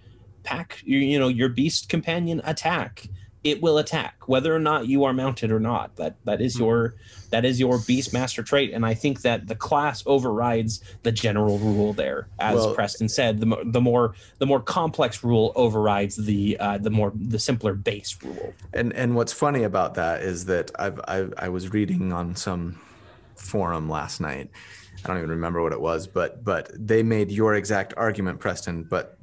[0.47, 3.09] pack, you, you know, your beast companion attack,
[3.44, 5.94] it will attack whether or not you are mounted or not.
[5.97, 6.94] That that is your
[7.30, 11.59] that is your beast master trait, and I think that the class overrides the general
[11.59, 12.28] rule there.
[12.38, 16.90] As Well- Preston said, the, the more the more complex rule overrides the uh, the
[16.90, 18.55] more the simpler base rule.
[18.72, 22.80] And and what's funny about that is that I've, I've I was reading on some
[23.36, 24.51] forum last night.
[25.05, 28.82] I don't even remember what it was, but but they made your exact argument, Preston,
[28.82, 29.15] but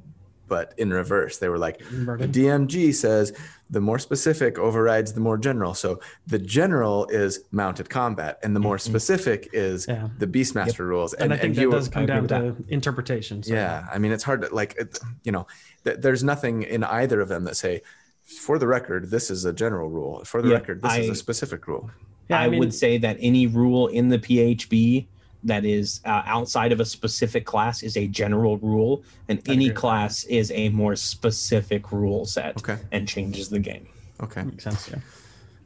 [0.48, 1.38] but in reverse.
[1.38, 2.32] They were like, the Inverted.
[2.32, 3.32] DMG says
[3.70, 5.74] the more specific overrides the more general.
[5.74, 8.90] So the general is mounted combat, and the more mm-hmm.
[8.90, 10.08] specific is Yeah.
[10.18, 11.14] the Beastmaster rules.
[11.14, 13.42] And, I think that you, does I come agree down with to interpretation.
[13.42, 13.54] So.
[13.54, 15.46] yeah, I mean, it's hard to like, it, you know,
[15.84, 17.82] th- there's nothing in either of them that say,
[18.22, 20.24] for the record, this is a general rule.
[20.24, 21.90] For the Yeah, record, this is a specific rule.
[22.28, 25.06] Yeah, I, I mean- would say that any rule in the PHB
[25.44, 29.74] that is uh, outside of a specific class is a general rule, and any agree
[29.76, 32.78] class is a more specific rule set Okay.
[32.92, 33.86] and changes the game.
[34.22, 34.42] Okay.
[34.42, 34.90] Makes sense.
[34.90, 34.98] Yeah.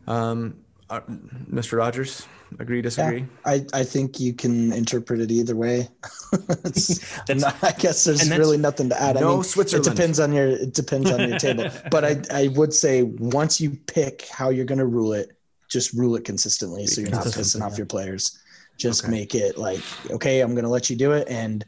[0.07, 0.57] Um,
[0.91, 1.01] uh,
[1.51, 1.77] Mr.
[1.79, 2.27] Rogers,
[2.59, 3.27] agree, disagree?
[3.45, 5.89] I, I think you can interpret it either way.
[6.65, 9.17] It's- That's- no, I guess there's really nothing to add.
[9.17, 9.87] I No mean, Switzerland.
[9.87, 11.71] It depends on your it depends on your table.
[11.91, 15.37] But I I would say once you pick how you're going to rule it,
[15.69, 17.79] just rule it consistently, so you're not pissing off yeah.
[17.79, 18.39] your players.
[18.79, 19.11] Just Okay.
[19.11, 21.65] make it like okay, I'm going to let you do it, and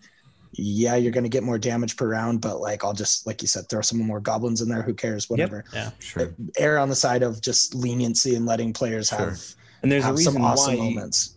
[0.52, 3.48] yeah, you're going to get more damage per round, but like I'll just like you
[3.48, 4.82] said, throw some more goblins in there.
[4.82, 5.28] Who cares?
[5.30, 5.64] Whatever.
[5.72, 5.88] Yeah.
[5.88, 6.34] Uh, sure.
[6.58, 9.40] Err on the side of just leniency and letting players have
[9.82, 11.36] And there's a have reason some awesome why moments.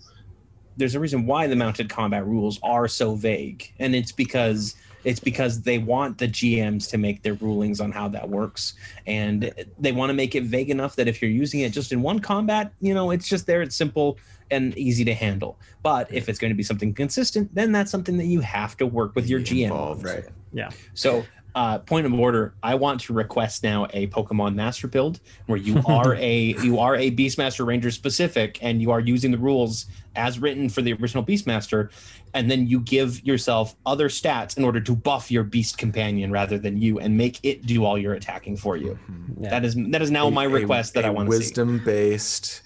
[0.77, 5.19] there's a reason why the mounted combat rules are so vague, and it's because it's
[5.19, 8.73] because they want the GMs to make their rulings on how that works,
[9.05, 12.01] and they want to make it vague enough that if you're using it just in
[12.01, 14.17] one combat, you know, it's just there, it's simple
[14.51, 15.57] and easy to handle.
[15.81, 18.85] But if it's going to be something consistent, then that's something that you have to
[18.85, 19.63] work with your Be GM.
[19.63, 20.05] involved.
[20.05, 20.25] Right.
[20.53, 20.69] Yeah.
[20.93, 21.25] So,
[21.55, 25.81] uh, point of order, I want to request now a Pokemon Master build where you
[25.85, 29.85] are a you are a Beastmaster Ranger specific, and you are using the rules
[30.15, 31.91] as written for the original Beastmaster,
[32.33, 36.57] and then you give yourself other stats in order to buff your Beast companion rather
[36.57, 38.97] than you, and make it do all your attacking for you.
[39.39, 39.49] Yeah.
[39.49, 41.39] That is that is now my request that I want to see.
[41.39, 42.63] Wisdom based.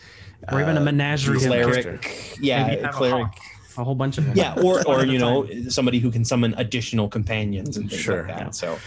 [0.51, 3.27] or even a menagerie of Cleric, yeah, Maybe a cleric.
[3.77, 4.35] Hawk, a whole bunch of them.
[4.35, 5.69] Yeah, or or you know time.
[5.69, 8.17] somebody who can summon additional companions and things Sure.
[8.23, 8.39] like that.
[8.45, 8.49] Yeah.
[8.51, 8.79] So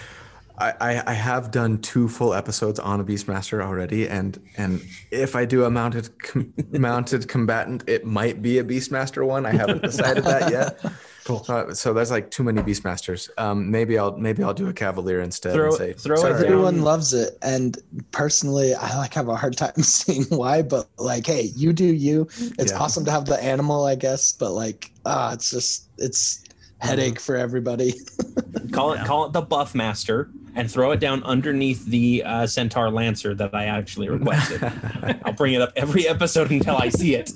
[0.59, 5.35] I, I, I have done two full episodes on a Beastmaster already, and and if
[5.35, 9.47] I do a mounted com- mounted combatant, it might be a Beastmaster one.
[9.47, 10.85] I haven't decided that yet.
[11.25, 11.45] Cool.
[11.45, 13.29] So, so there's like too many Beastmasters.
[13.39, 15.53] Um, maybe I'll maybe I'll do a Cavalier instead.
[15.55, 16.45] Throw- and say, throw it "Sorry." down.
[16.45, 17.77] Everyone loves it, and
[18.11, 20.63] personally, I like have a hard time seeing why.
[20.63, 22.29] But like, hey, you do you.
[22.59, 22.79] It's Yeah.
[22.79, 24.33] awesome to have the animal, I guess.
[24.33, 26.45] But like, ah, it's just it's
[26.79, 27.93] headache for everybody.
[28.73, 29.07] call it Yeah.
[29.07, 33.55] call it the buff master and throw it down underneath the uh, Centaur Lancer that
[33.55, 34.63] I actually requested.
[35.25, 37.31] I'll bring it up every episode until I see it.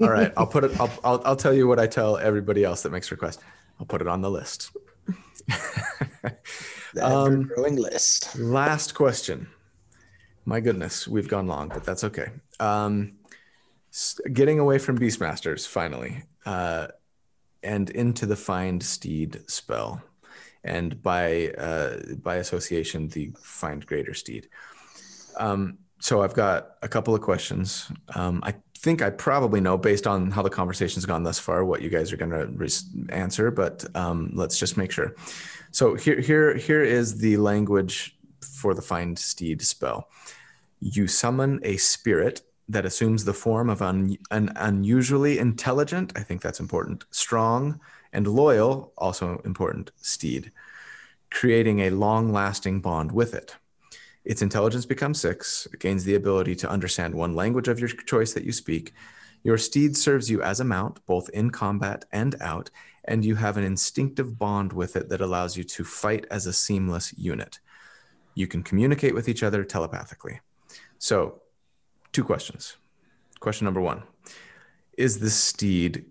[0.00, 0.78] All right, I'll put it.
[0.80, 3.42] I'll, I'll I'll tell you what I tell everybody else that makes requests.
[3.80, 4.70] I'll put it on the list.
[6.94, 8.38] The Um, ever-growing list.
[8.38, 9.48] Last question.
[10.44, 12.28] My goodness, we've gone long, but that's okay.
[12.60, 13.14] Um,
[14.32, 16.88] getting away from Beastmasters finally, uh,
[17.64, 20.02] and into the Find Steed spell,
[20.64, 24.48] and by uh, by association, the Find Greater Steed.
[25.36, 27.90] Um, so I've got a couple of questions.
[28.14, 31.80] Um, I think I probably know, based on how the conversation's gone thus far, what
[31.80, 33.50] you guys are going to res- answer.
[33.50, 35.14] But um, let's just make sure.
[35.70, 40.08] So here, here, here is the language for the Find Steed spell.
[40.80, 46.42] You summon a spirit that assumes the form of un- an unusually intelligent, I think
[46.42, 47.80] that's important, strong,
[48.14, 50.52] and loyal, also important, steed,
[51.30, 53.56] creating a long lasting bond with it.
[54.24, 58.32] Its intelligence becomes six, it gains the ability to understand one language of your choice
[58.32, 58.94] that you speak.
[59.42, 62.70] Your steed serves you as a mount, both in combat and out,
[63.04, 66.52] and you have an instinctive bond with it that allows you to fight as a
[66.52, 67.58] seamless unit.
[68.34, 70.40] You can communicate with each other telepathically.
[70.98, 71.42] So,
[72.12, 72.76] two questions.
[73.40, 74.04] Question number one
[74.96, 76.06] Is the steed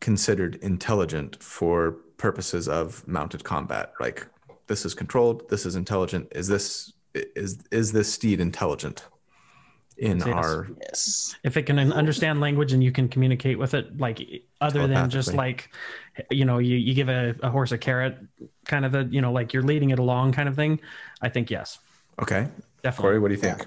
[0.00, 3.92] considered intelligent for purposes of mounted combat?
[4.00, 4.26] Like,
[4.66, 6.28] this is controlled, this is intelligent.
[6.32, 9.06] Is this is is this steed intelligent
[9.96, 10.28] in Yes.
[10.28, 11.36] our Yes.
[11.42, 14.20] if it can understand language and you can communicate with it like
[14.60, 15.70] other than just like
[16.30, 18.16] you know you, you give a, a horse a carrot
[18.66, 20.78] kind of a you know like you're leading it along kind of thing
[21.20, 21.80] i think yes
[22.20, 22.46] okay?
[22.82, 23.66] definitely Corey, what do you think?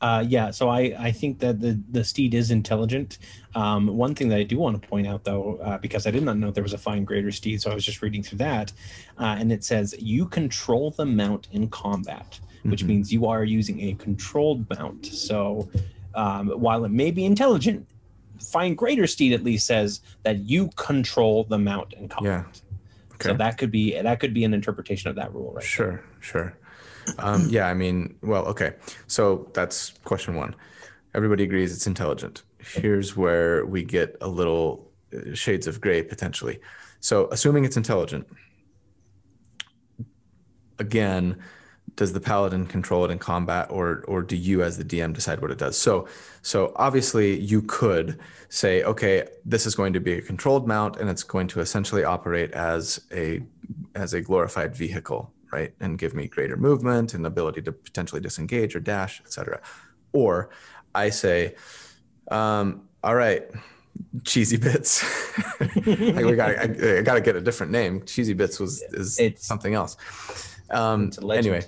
[0.00, 3.18] Uh, yeah, so I, I think that the, the steed is intelligent.
[3.54, 6.22] Um, one thing that I do want to point out, though, uh, because I did
[6.22, 8.72] not know there was a find greater steed, so I was just reading through that,
[9.18, 12.88] uh, and it says you control the mount in combat, which Mhm.
[12.88, 15.06] means you are using a controlled mount.
[15.06, 15.70] So
[16.14, 17.86] um, while it may be intelligent,
[18.40, 22.44] find greater steed at least says that you control the mount in combat.
[22.44, 23.14] Yeah.
[23.14, 23.28] Okay.
[23.30, 25.64] So that could be that could be an interpretation of that rule, right?
[25.64, 26.56] Sure, sure.
[27.18, 28.74] Um, yeah, I mean, well, okay.
[29.06, 30.54] So that's question one.
[31.14, 32.42] Everybody agrees it's intelligent.
[32.58, 36.60] Here's where we get a little uh, shades of gray potentially.
[37.00, 38.26] So, assuming it's intelligent,
[40.78, 41.42] again,
[41.94, 45.40] does the paladin control it in combat, or or do you, as the DM, decide
[45.40, 45.78] what it does?
[45.78, 46.06] So,
[46.42, 51.08] so obviously, you could say, okay, this is going to be a controlled mount, and
[51.08, 53.42] it's going to essentially operate as a
[53.94, 55.72] as a glorified vehicle, right?
[55.80, 59.60] And give me greater movement and ability to potentially disengage or dash, etc.
[60.12, 60.50] Or
[60.94, 61.54] I say,
[62.30, 63.44] um, all right,
[64.24, 65.02] cheesy bits.
[65.60, 68.04] like we got, I, I got to get a different name.
[68.04, 69.96] Cheesy bits was is It's- something else.
[70.68, 71.62] Um, anyway,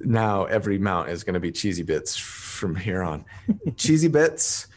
[0.00, 3.24] now every mount is going to be cheesy bits from here on.
[3.76, 4.68] cheesy bits.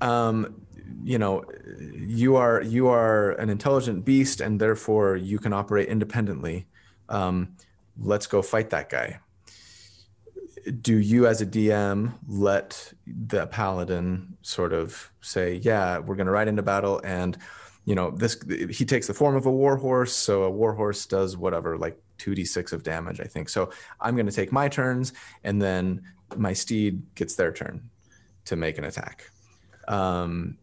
[0.00, 0.62] Um,
[1.04, 1.44] you know,
[1.92, 6.66] you are you are an intelligent beast, and therefore you can operate independently.
[7.08, 7.56] Um,
[7.98, 9.20] let's go fight that guy.
[10.80, 16.32] Do you, as a DM, let the paladin sort of say, "Yeah, we're going to
[16.32, 17.38] ride into battle," and
[17.84, 18.38] you know, this
[18.70, 20.14] he takes the form of a warhorse.
[20.14, 23.48] So a warhorse does whatever, like two d six of damage, I think.
[23.48, 26.02] So I'm going to take my turns, and then
[26.36, 27.88] my steed gets their turn
[28.44, 29.30] to make an attack.
[29.86, 30.58] Um,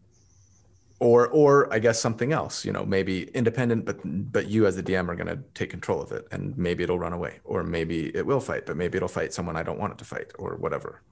[0.98, 4.00] or or I guess something else, you know, maybe independent, but
[4.32, 6.98] but you as the DM are going to take control of it, and maybe it'll
[6.98, 9.92] run away, or maybe it will fight, but maybe it'll fight someone I don't want
[9.92, 11.02] it to fight, or whatever.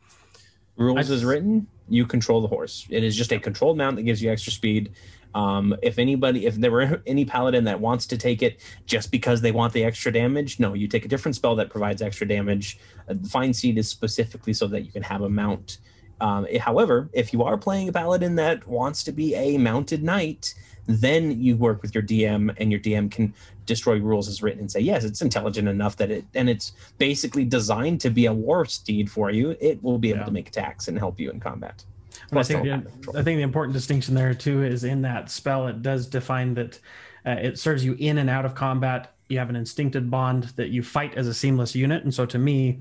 [0.76, 2.86] rules I- is written you control the horse.
[2.88, 4.92] It is just a controlled mount that gives you extra speed.
[5.34, 9.40] Um, if anybody if there were any paladin that wants to take it just because
[9.40, 12.78] they want the extra damage no you take a different spell that provides extra damage.
[13.08, 15.78] Uh, find steed is specifically so that you can have a mount
[16.20, 20.02] um, eh, however if you are playing a paladin that wants to be a mounted
[20.02, 20.54] knight
[20.86, 23.32] then you work with your dm and your dm can
[23.66, 27.44] destroy rules as written and say yes it's intelligent enough that it and it's basically
[27.44, 30.24] designed to be a war steed for you it will be able Yeah.
[30.26, 31.84] to make attacks and help you in combat
[32.30, 33.18] And I think, the.
[33.18, 36.78] I think the important distinction there too is in that spell, it does define that
[37.26, 39.12] uh, it serves you in and out of combat.
[39.28, 42.02] You have an instinctive bond that you fight as a seamless unit.
[42.04, 42.78] And so to me,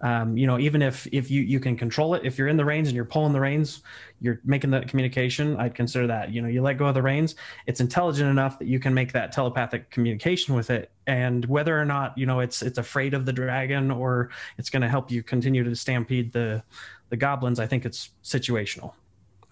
[0.00, 2.64] um, you know, even if if you you can control it, if you're in the
[2.64, 3.82] reins and you're pulling the reins,
[4.20, 5.56] you're making that communication.
[5.56, 6.30] I'd consider that.
[6.32, 7.36] You know, you let go of the reins.
[7.66, 10.90] It's intelligent enough that you can make that telepathic communication with it.
[11.06, 14.82] And whether or not you know it's it's afraid of the dragon or it's going
[14.82, 16.62] to help you continue to stampede the
[17.10, 18.94] the goblins, I think it's situational.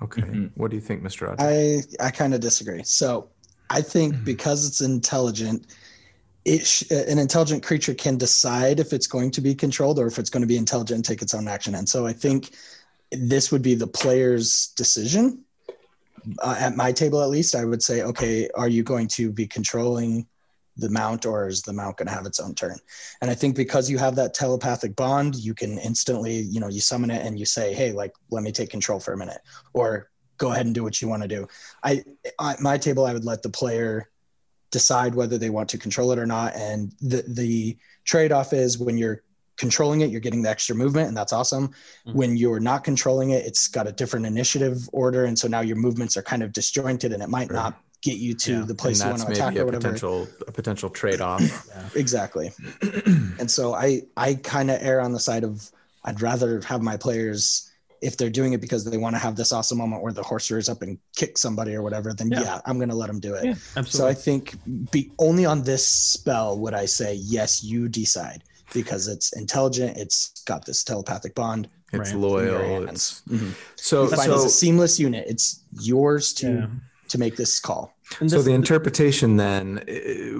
[0.03, 0.51] Okay, Mhm.
[0.57, 1.87] what do you think, Mister Rogers?
[2.01, 2.83] I I kind of disagree.
[2.83, 3.29] So
[3.71, 4.25] I think Mhm.
[4.25, 5.77] because it's intelligent, it
[6.47, 10.31] sh- an intelligent creature can decide if it's going to be controlled or if it's
[10.31, 11.75] going to be intelligent and take its own action.
[11.75, 12.51] And so I think
[13.11, 15.45] this would be the player's decision.
[16.39, 19.47] Uh, at my table, at least, I would say, okay, are you going to be
[19.47, 20.27] controlling
[20.77, 22.79] the mount or is the mount going to have its own turn?
[23.21, 26.81] And I think because you have that telepathic bond, you can instantly, you know, you
[26.81, 29.41] summon it and you say, hey, like, let me take control for a minute
[29.75, 31.47] or go ahead and do what you want to do.
[31.83, 32.05] I,
[32.41, 34.09] at my table, I would let the player
[34.73, 36.57] decide whether they want to control it or not.
[36.57, 39.23] And the, the trade off is when you're
[39.57, 41.69] controlling it, you're getting the extra movement, and that's awesome.
[41.69, 42.13] Mm-hmm.
[42.13, 45.77] When you're not controlling it, it's got a different initiative order, and so now your
[45.77, 48.65] movements are kind of disjointed, and it might not get you to yeah.
[48.65, 49.83] the place you want to attack or whatever.
[49.83, 51.41] Potential, a potential trade off.
[51.69, 51.89] yeah.
[51.95, 52.51] Exactly.
[53.07, 55.71] and so I I kind of err on the side of
[56.05, 57.71] I'd rather have my players
[58.03, 60.51] if they're doing it because they want to have this awesome moment where the horse
[60.51, 63.21] rears up and kicks somebody or whatever, then yeah, yeah I'm going to let them
[63.21, 63.45] do it.
[63.45, 63.91] Yeah, absolutely.
[63.91, 64.57] So I think
[64.91, 68.43] be only on this spell would I say yes, you decide
[68.75, 69.97] because it's intelligent.
[69.97, 71.69] It's got this telepathic bond.
[71.93, 72.19] It's right.
[72.19, 72.89] loyal.
[72.89, 73.51] It's mm-hmm.
[73.77, 75.25] so, so it's a seamless unit.
[75.29, 76.67] It's yours to yeah.
[77.09, 77.95] to make this call.
[78.19, 79.85] This, so the interpretation then,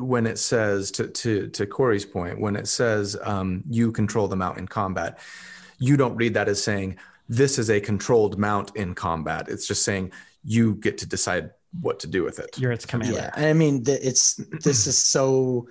[0.01, 4.37] when it says to to to Corey's point, when it says um, you control the
[4.37, 5.19] mount in combat,
[5.79, 6.97] you don't read that as saying
[7.29, 9.49] this is a controlled mount in combat.
[9.49, 10.13] It's just saying
[10.45, 11.51] you get to decide
[11.81, 12.59] what to do with it.
[12.59, 13.15] You're its commander.
[13.15, 15.69] Yeah, I mean, it's this is so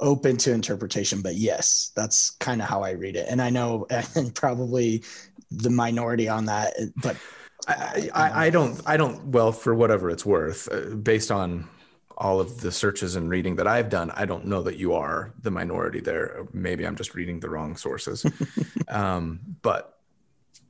[0.00, 3.26] open to interpretation, but yes, that's kind of how I read it.
[3.28, 5.04] And I know, and probably
[5.50, 7.16] the minority on that, but
[7.68, 9.26] I, I, I don't, I don't.
[9.28, 11.68] Well, for whatever it's worth, uh, based on
[12.16, 15.32] all of the searches and reading that I've done, I don't know that you are
[15.42, 16.46] the minority there.
[16.52, 18.24] Maybe I'm just reading the wrong sources.
[18.88, 19.93] um, but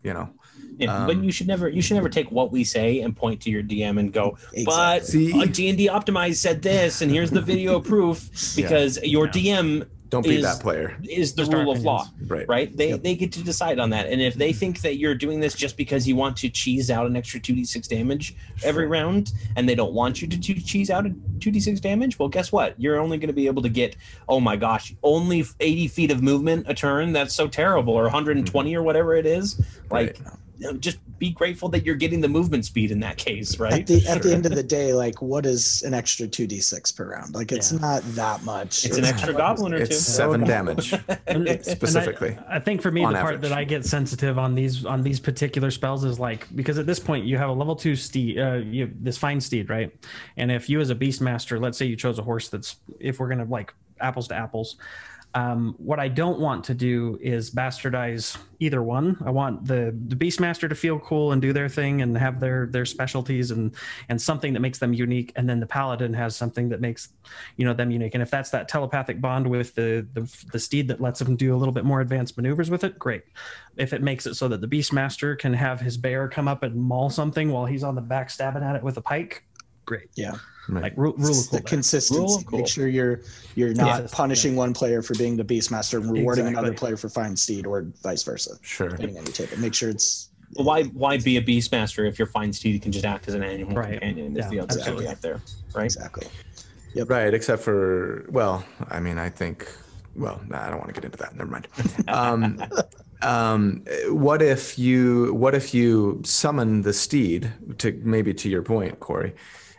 [0.04, 0.28] you know,
[0.76, 3.40] yeah, um, but you should never you should never take what we say and point
[3.42, 5.32] to your DM and go, exactly.
[5.32, 9.04] but D and D optimized said this, and here's the video proof because yeah.
[9.04, 9.32] your yeah.
[9.32, 10.96] DM don't be is, that player.
[11.08, 12.48] is the just rule of law right.
[12.48, 12.76] right?
[12.76, 13.02] They yep.
[13.02, 14.06] they get to decide on that.
[14.06, 17.06] And if they think that you're doing this just because you want to cheese out
[17.06, 21.10] an extra 2d6 damage every round and they don't want you to cheese out a
[21.10, 22.80] 2d6 damage well guess what?
[22.80, 23.96] You're only going to be able to get
[24.28, 27.12] oh my gosh only 80 feet of movement a turn.
[27.12, 27.94] That's so terrible.
[27.94, 28.78] Or 120 mm-hmm.
[28.78, 29.58] or whatever it is.
[29.90, 30.18] Like right.
[30.18, 30.38] You know,
[30.78, 33.72] just be grateful that you're getting the movement speed in that case, right?
[33.72, 36.60] At the, at the end of the day, like what is an extra two d
[36.60, 37.34] six per round?
[37.34, 37.78] Like it's yeah.
[37.78, 38.84] not that much.
[38.84, 39.94] It's, it's an extra goblin or it's two.
[39.96, 40.90] seven damage
[41.62, 42.38] specifically.
[42.48, 43.22] I, I, think for me, the average.
[43.22, 46.86] part that I get sensitive on these on these particular spells is like because at
[46.86, 49.94] this point you have a level two steed, uh, you this find steed, right?
[50.36, 53.20] And if you as a beast master, let's say you chose a horse that's if
[53.20, 54.76] we're gonna like apples to apples
[55.34, 59.16] um, what I don't want to do is bastardize either one.
[59.26, 62.66] I want the the Beastmaster to feel cool and do their thing and have their
[62.66, 63.74] their specialties and
[64.08, 65.32] and something that makes them unique.
[65.34, 67.08] And then the Paladin has something that makes
[67.56, 68.14] you know them unique.
[68.14, 71.52] And if that's that telepathic bond with the the, the steed that lets them do
[71.52, 73.24] a little bit more advanced maneuvers with it, great.
[73.76, 76.76] If it makes it so that the Beastmaster can have his bear come up and
[76.76, 79.44] maul something while he's on the back stabbing at it with a pike,
[79.84, 80.10] great.
[80.14, 80.36] Yeah.
[80.68, 80.84] Right.
[80.84, 81.58] Like rule, rule of cool.
[81.58, 82.44] The consistency.
[82.44, 82.58] Cool.
[82.60, 83.20] Make sure you're
[83.54, 84.58] you're not punishing yeah.
[84.58, 86.68] one player for being the beastmaster and rewarding exactly.
[86.68, 88.56] another player for find steed, or vice versa.
[88.62, 88.88] Sure.
[88.88, 89.58] Depending on your table.
[89.58, 90.30] Make sure it's.
[90.56, 93.42] Well, why why be a beastmaster if your find steed can just act as an
[93.42, 93.92] animal right.
[93.92, 94.36] companion?
[94.36, 95.08] Is yeah, the other exactly.
[95.08, 95.40] out there,
[95.74, 95.84] right?
[95.84, 96.26] Exactly.
[96.94, 97.10] Yep.
[97.10, 97.34] Right.
[97.34, 99.68] Except for well, I mean, I think.
[100.16, 101.34] Well, nah, I don't want to get into that.
[101.36, 101.68] Never mind.
[102.08, 102.62] Um,
[103.22, 109.00] um, what if you what if you summon the steed to maybe to your point,
[109.00, 109.34] Corey?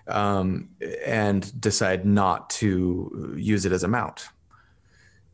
[0.07, 0.69] Um,
[1.05, 4.29] and decide not to use it as a mount.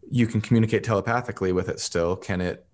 [0.09, 2.15] You can communicate telepathically with it still.
[2.15, 2.65] Can it?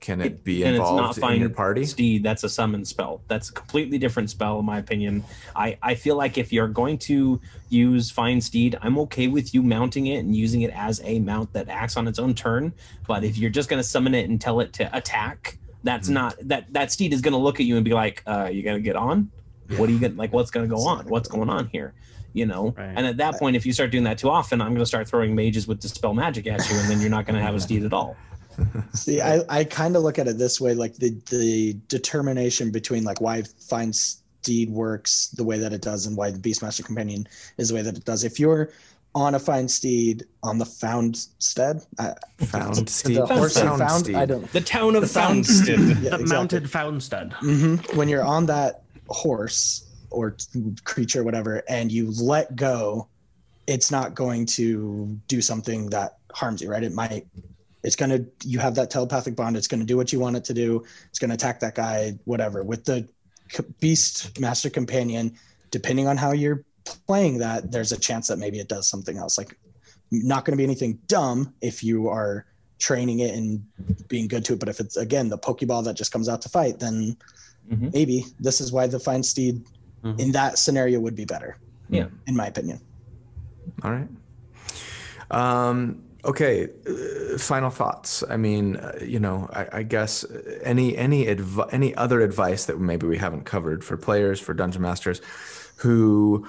[0.00, 1.86] Can it be and involved in your party?
[1.86, 3.22] Steed, that's a summon spell.
[3.28, 5.22] That's a completely different spell, in my opinion.
[5.54, 9.62] I, I feel like if you're going to use Find Steed, I'm okay with you
[9.62, 12.72] mounting it and using it as a mount that acts on its own turn.
[13.06, 16.14] But if you're just going to summon it and tell it to attack, that's mm-hmm.
[16.14, 18.64] not that that steed is going to look at you and be like, uh, "You
[18.64, 19.30] going to get on?"
[19.78, 20.32] What are you going to like?
[20.32, 21.06] What's going to go on?
[21.06, 21.94] What's going on here?
[22.34, 22.94] You know, right.
[22.96, 25.06] and at that point, if you start doing that too often, I'm going to start
[25.06, 27.60] throwing mages with dispel magic at you, and then you're not going to have a
[27.60, 28.16] steed at all.
[28.94, 33.04] See, I, I kind of look at it this way, like the the determination between
[33.04, 37.28] like why find steed works the way that it does and why the Beastmaster Companion
[37.58, 38.24] is the way that it does.
[38.24, 38.70] If you're
[39.14, 41.82] on a find steed on the found stead.
[41.98, 43.18] I, found steed.
[43.18, 44.16] The horse found, found steed.
[44.16, 44.50] I don't.
[44.52, 45.68] The town of Foundstead.
[45.68, 46.26] yeah, the exactly.
[46.26, 47.32] mounted Foundstead.
[47.34, 47.96] Mm-hmm.
[47.96, 50.36] When you're on that horse or
[50.84, 53.08] creature, whatever, and you let go,
[53.66, 56.82] it's not going to do something that harms you, right?
[56.82, 57.26] It might,
[57.82, 59.56] it's going to, you have that telepathic bond.
[59.56, 60.84] It's going to do what you want it to do.
[61.08, 62.62] It's going to attack that guy, whatever.
[62.62, 63.08] With the
[63.80, 65.36] beast master companion,
[65.70, 66.64] depending on how you're
[67.06, 69.38] playing that, there's a chance that maybe it does something else.
[69.38, 69.56] Like
[70.10, 72.46] not going to be anything dumb if you are
[72.78, 73.64] training it and
[74.08, 74.60] being good to it.
[74.60, 77.16] But if it's again the Pokeball that just comes out to fight, then
[77.70, 77.92] Mhm.
[77.92, 79.64] maybe this is why the Find Steed
[80.04, 80.18] Mhm.
[80.18, 81.56] in that scenario would be better.
[81.88, 82.06] Yeah.
[82.26, 82.80] in my opinion.
[83.82, 84.08] All right.
[85.30, 86.68] Um, okay.
[86.88, 88.24] Uh, final thoughts.
[88.28, 92.64] I mean, uh, you know, I, I guess uh, any any adv- any other advice
[92.66, 95.20] that maybe we haven't covered for players for dungeon masters
[95.76, 96.46] who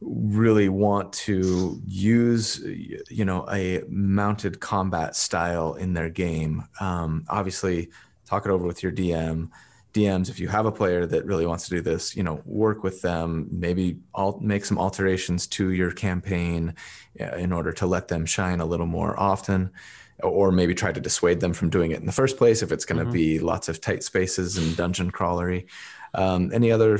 [0.00, 2.60] really want to use
[3.08, 7.88] you know a mounted combat style in their game um, obviously
[8.26, 9.48] talk it over with your dm
[9.92, 12.82] dms if you have a player that really wants to do this you know work
[12.82, 16.74] with them maybe al- make some alterations to your campaign
[17.20, 19.70] uh, in order to let them shine a little more often
[20.22, 22.84] or maybe try to dissuade them from doing it in the first place if it's
[22.84, 23.12] going to Mhm.
[23.12, 25.66] be lots of tight spaces and dungeon crawlery
[26.14, 26.98] um, any other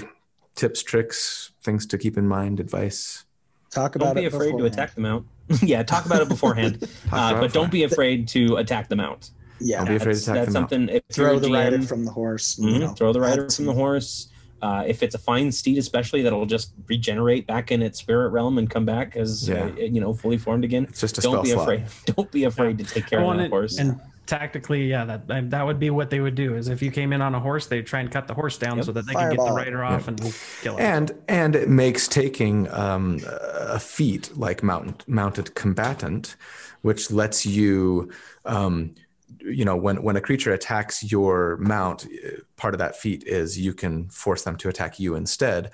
[0.55, 3.25] tips tricks things to keep in mind advice
[3.71, 5.27] Talk about Don't be it afraid to attack the mount.
[5.63, 8.97] yeah, talk about it beforehand, uh, about but it don't be afraid to attack the
[8.97, 9.31] mount.
[9.63, 10.71] Yeah, Don't be afraid to That's, attack that's the mount.
[10.71, 10.89] something.
[10.97, 12.57] If throw you're a the rider from the horse.
[12.57, 14.29] mhm, You know, throw the rider from the horse.
[14.61, 18.59] Uh, if it's a find steed, especially, that'll just regenerate back in its spirit realm
[18.59, 19.65] and come back as Yeah.
[19.65, 20.85] uh, you know fully formed again.
[20.89, 21.85] it's just a Don't spell be slot afraid.
[22.17, 23.79] Don't be afraid to take care of and that it- horse.
[23.79, 26.55] And tactically, yeah, that that would be what they would do.
[26.55, 28.77] Is if you came in on a horse, they'd try and cut the horse down
[28.77, 28.87] Yep.
[28.87, 30.21] so that they could get the rider off and
[30.63, 30.81] kill it.
[30.81, 36.37] and and it makes taking um, a feat like mount, mounted combatant
[36.83, 38.11] which lets you
[38.45, 38.95] um,
[39.41, 43.59] you know when when a creature attacks your mount uh, part of that feat is
[43.59, 45.71] you can force them to attack you instead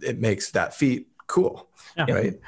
[0.00, 2.10] it makes that feat cool Yeah.
[2.12, 2.40] right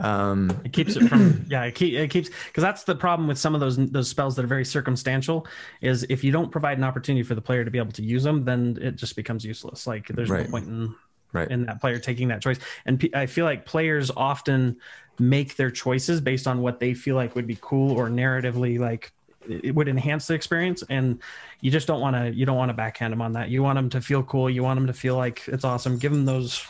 [0.00, 1.64] um, It keeps it from yeah.
[1.64, 4.44] It, keep, it keeps because that's the problem with some of those those spells that
[4.44, 5.44] are very circumstantial.
[5.80, 8.22] Is if you don't provide an opportunity for the player to be able to use
[8.22, 9.88] them, then it just becomes useless.
[9.88, 10.44] Like there's Right.
[10.44, 10.94] no point in
[11.32, 12.60] right in that player taking that choice.
[12.86, 14.76] And pe- I feel like players often
[15.18, 19.12] make their choices based on what they feel like would be cool or narratively like
[19.48, 21.20] it would enhance the experience and
[21.60, 23.48] you just don't want to you don't want to backhand them on that.
[23.48, 24.48] You want them to feel cool.
[24.48, 25.98] You want them to feel like it's awesome.
[25.98, 26.66] Give them those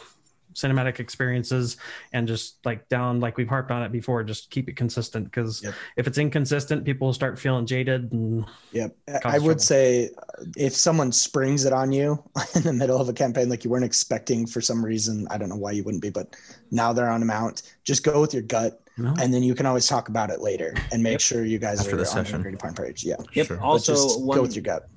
[0.59, 1.77] cinematic experiences
[2.13, 5.63] and just like down like we've harped on it before just keep it consistent because
[5.63, 5.75] Yep.
[5.97, 8.97] if it's inconsistent people will start feeling jaded and Yep.
[9.25, 9.59] I would trouble.
[9.61, 12.23] say uh, if someone springs it on you
[12.57, 15.49] in the middle of a campaign, like you weren't expecting for some reason, I don't
[15.49, 16.35] know why you wouldn't be, but
[16.71, 18.81] now they're on a mount, just go with your gut.
[18.97, 21.21] you know And then you can always talk about it later and make Yep.
[21.21, 22.33] sure you guys After are the on session.
[22.35, 23.05] the agreed upon page.
[23.05, 23.17] Yeah.
[23.33, 23.47] yep.
[23.47, 23.57] Sure.
[23.57, 24.89] But Also, just one go with your gut.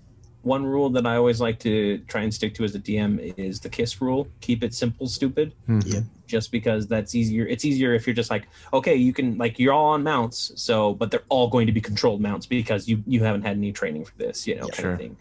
[0.44, 3.60] One rule that I always like to try and stick to as a DM is
[3.60, 4.28] the kiss rule.
[4.42, 5.54] Keep it simple, stupid.
[5.70, 5.94] Mhm.
[5.94, 6.04] Yep.
[6.28, 7.46] Just because that's easier.
[7.46, 10.94] It's easier if you're just like, okay, you can like you're all on mounts, so
[10.94, 14.06] but they're all going to be controlled mounts because you you haven't had any training
[14.06, 14.72] for this, you know, Yeah.
[14.72, 14.94] kind Sure.
[14.94, 15.18] of thing.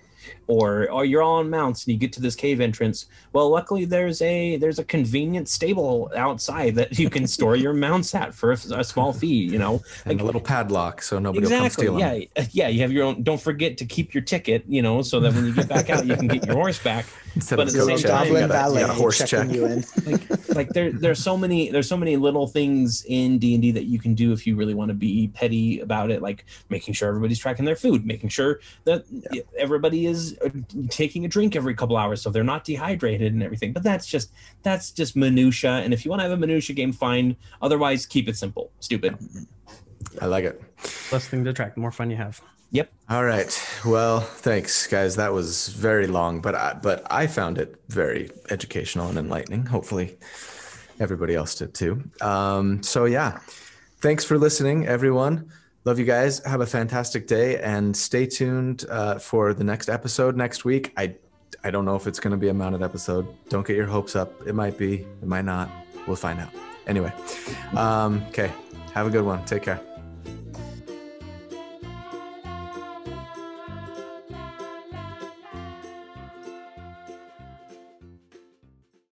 [0.46, 3.06] Or or you're all on mounts and you get to this cave entrance.
[3.32, 8.14] Well, luckily there's a there's a convenient stable outside that you can store your mounts
[8.14, 9.28] at for a, a small fee.
[9.28, 12.68] You know, and a little padlock so nobody will come exactly steal them yeah yeah
[12.68, 15.46] you have your own don't forget to keep your ticket you know so that when
[15.46, 17.78] you get back out you can get your horse back instead but of at a
[17.78, 19.50] the same check time- you got a, you got a horse check.
[19.50, 19.84] you in.
[20.06, 23.98] like like there there's so many there's so many little things in d&d that you
[23.98, 27.38] can do if you really want to be petty about it like making sure everybody's
[27.38, 29.04] tracking their food making sure that
[29.56, 30.48] everybody is uh,
[30.88, 34.32] taking a drink every couple hours so they're not dehydrated and everything but that's just
[34.62, 38.28] that's just minutia and if you want to have a minutia game fine otherwise keep
[38.28, 39.16] it simple stupid.
[40.20, 40.60] I like it.
[41.12, 42.40] Less thing to track the more fun you have
[42.70, 43.50] yep All right.
[43.84, 45.16] Well, thanks, guys.
[45.16, 49.66] That was very long, but I, but I found it very educational and enlightening.
[49.66, 50.16] Hopefully,
[51.00, 52.02] everybody else did too.
[52.20, 53.40] Um, so yeah,
[54.00, 55.50] thanks for listening, everyone.
[55.84, 56.44] Love you guys.
[56.44, 60.92] Have a fantastic day, and stay tuned uh, for the next episode next week.
[60.96, 61.16] I
[61.64, 63.26] I don't know if it's going to be a mounted episode.
[63.48, 64.46] Don't get your hopes up.
[64.46, 65.06] It might be.
[65.22, 65.68] It might not.
[66.06, 66.50] We'll find out.
[66.86, 67.12] Anyway,
[67.76, 68.50] um, okay.
[68.94, 69.44] Have a good one.
[69.44, 69.89] Take care.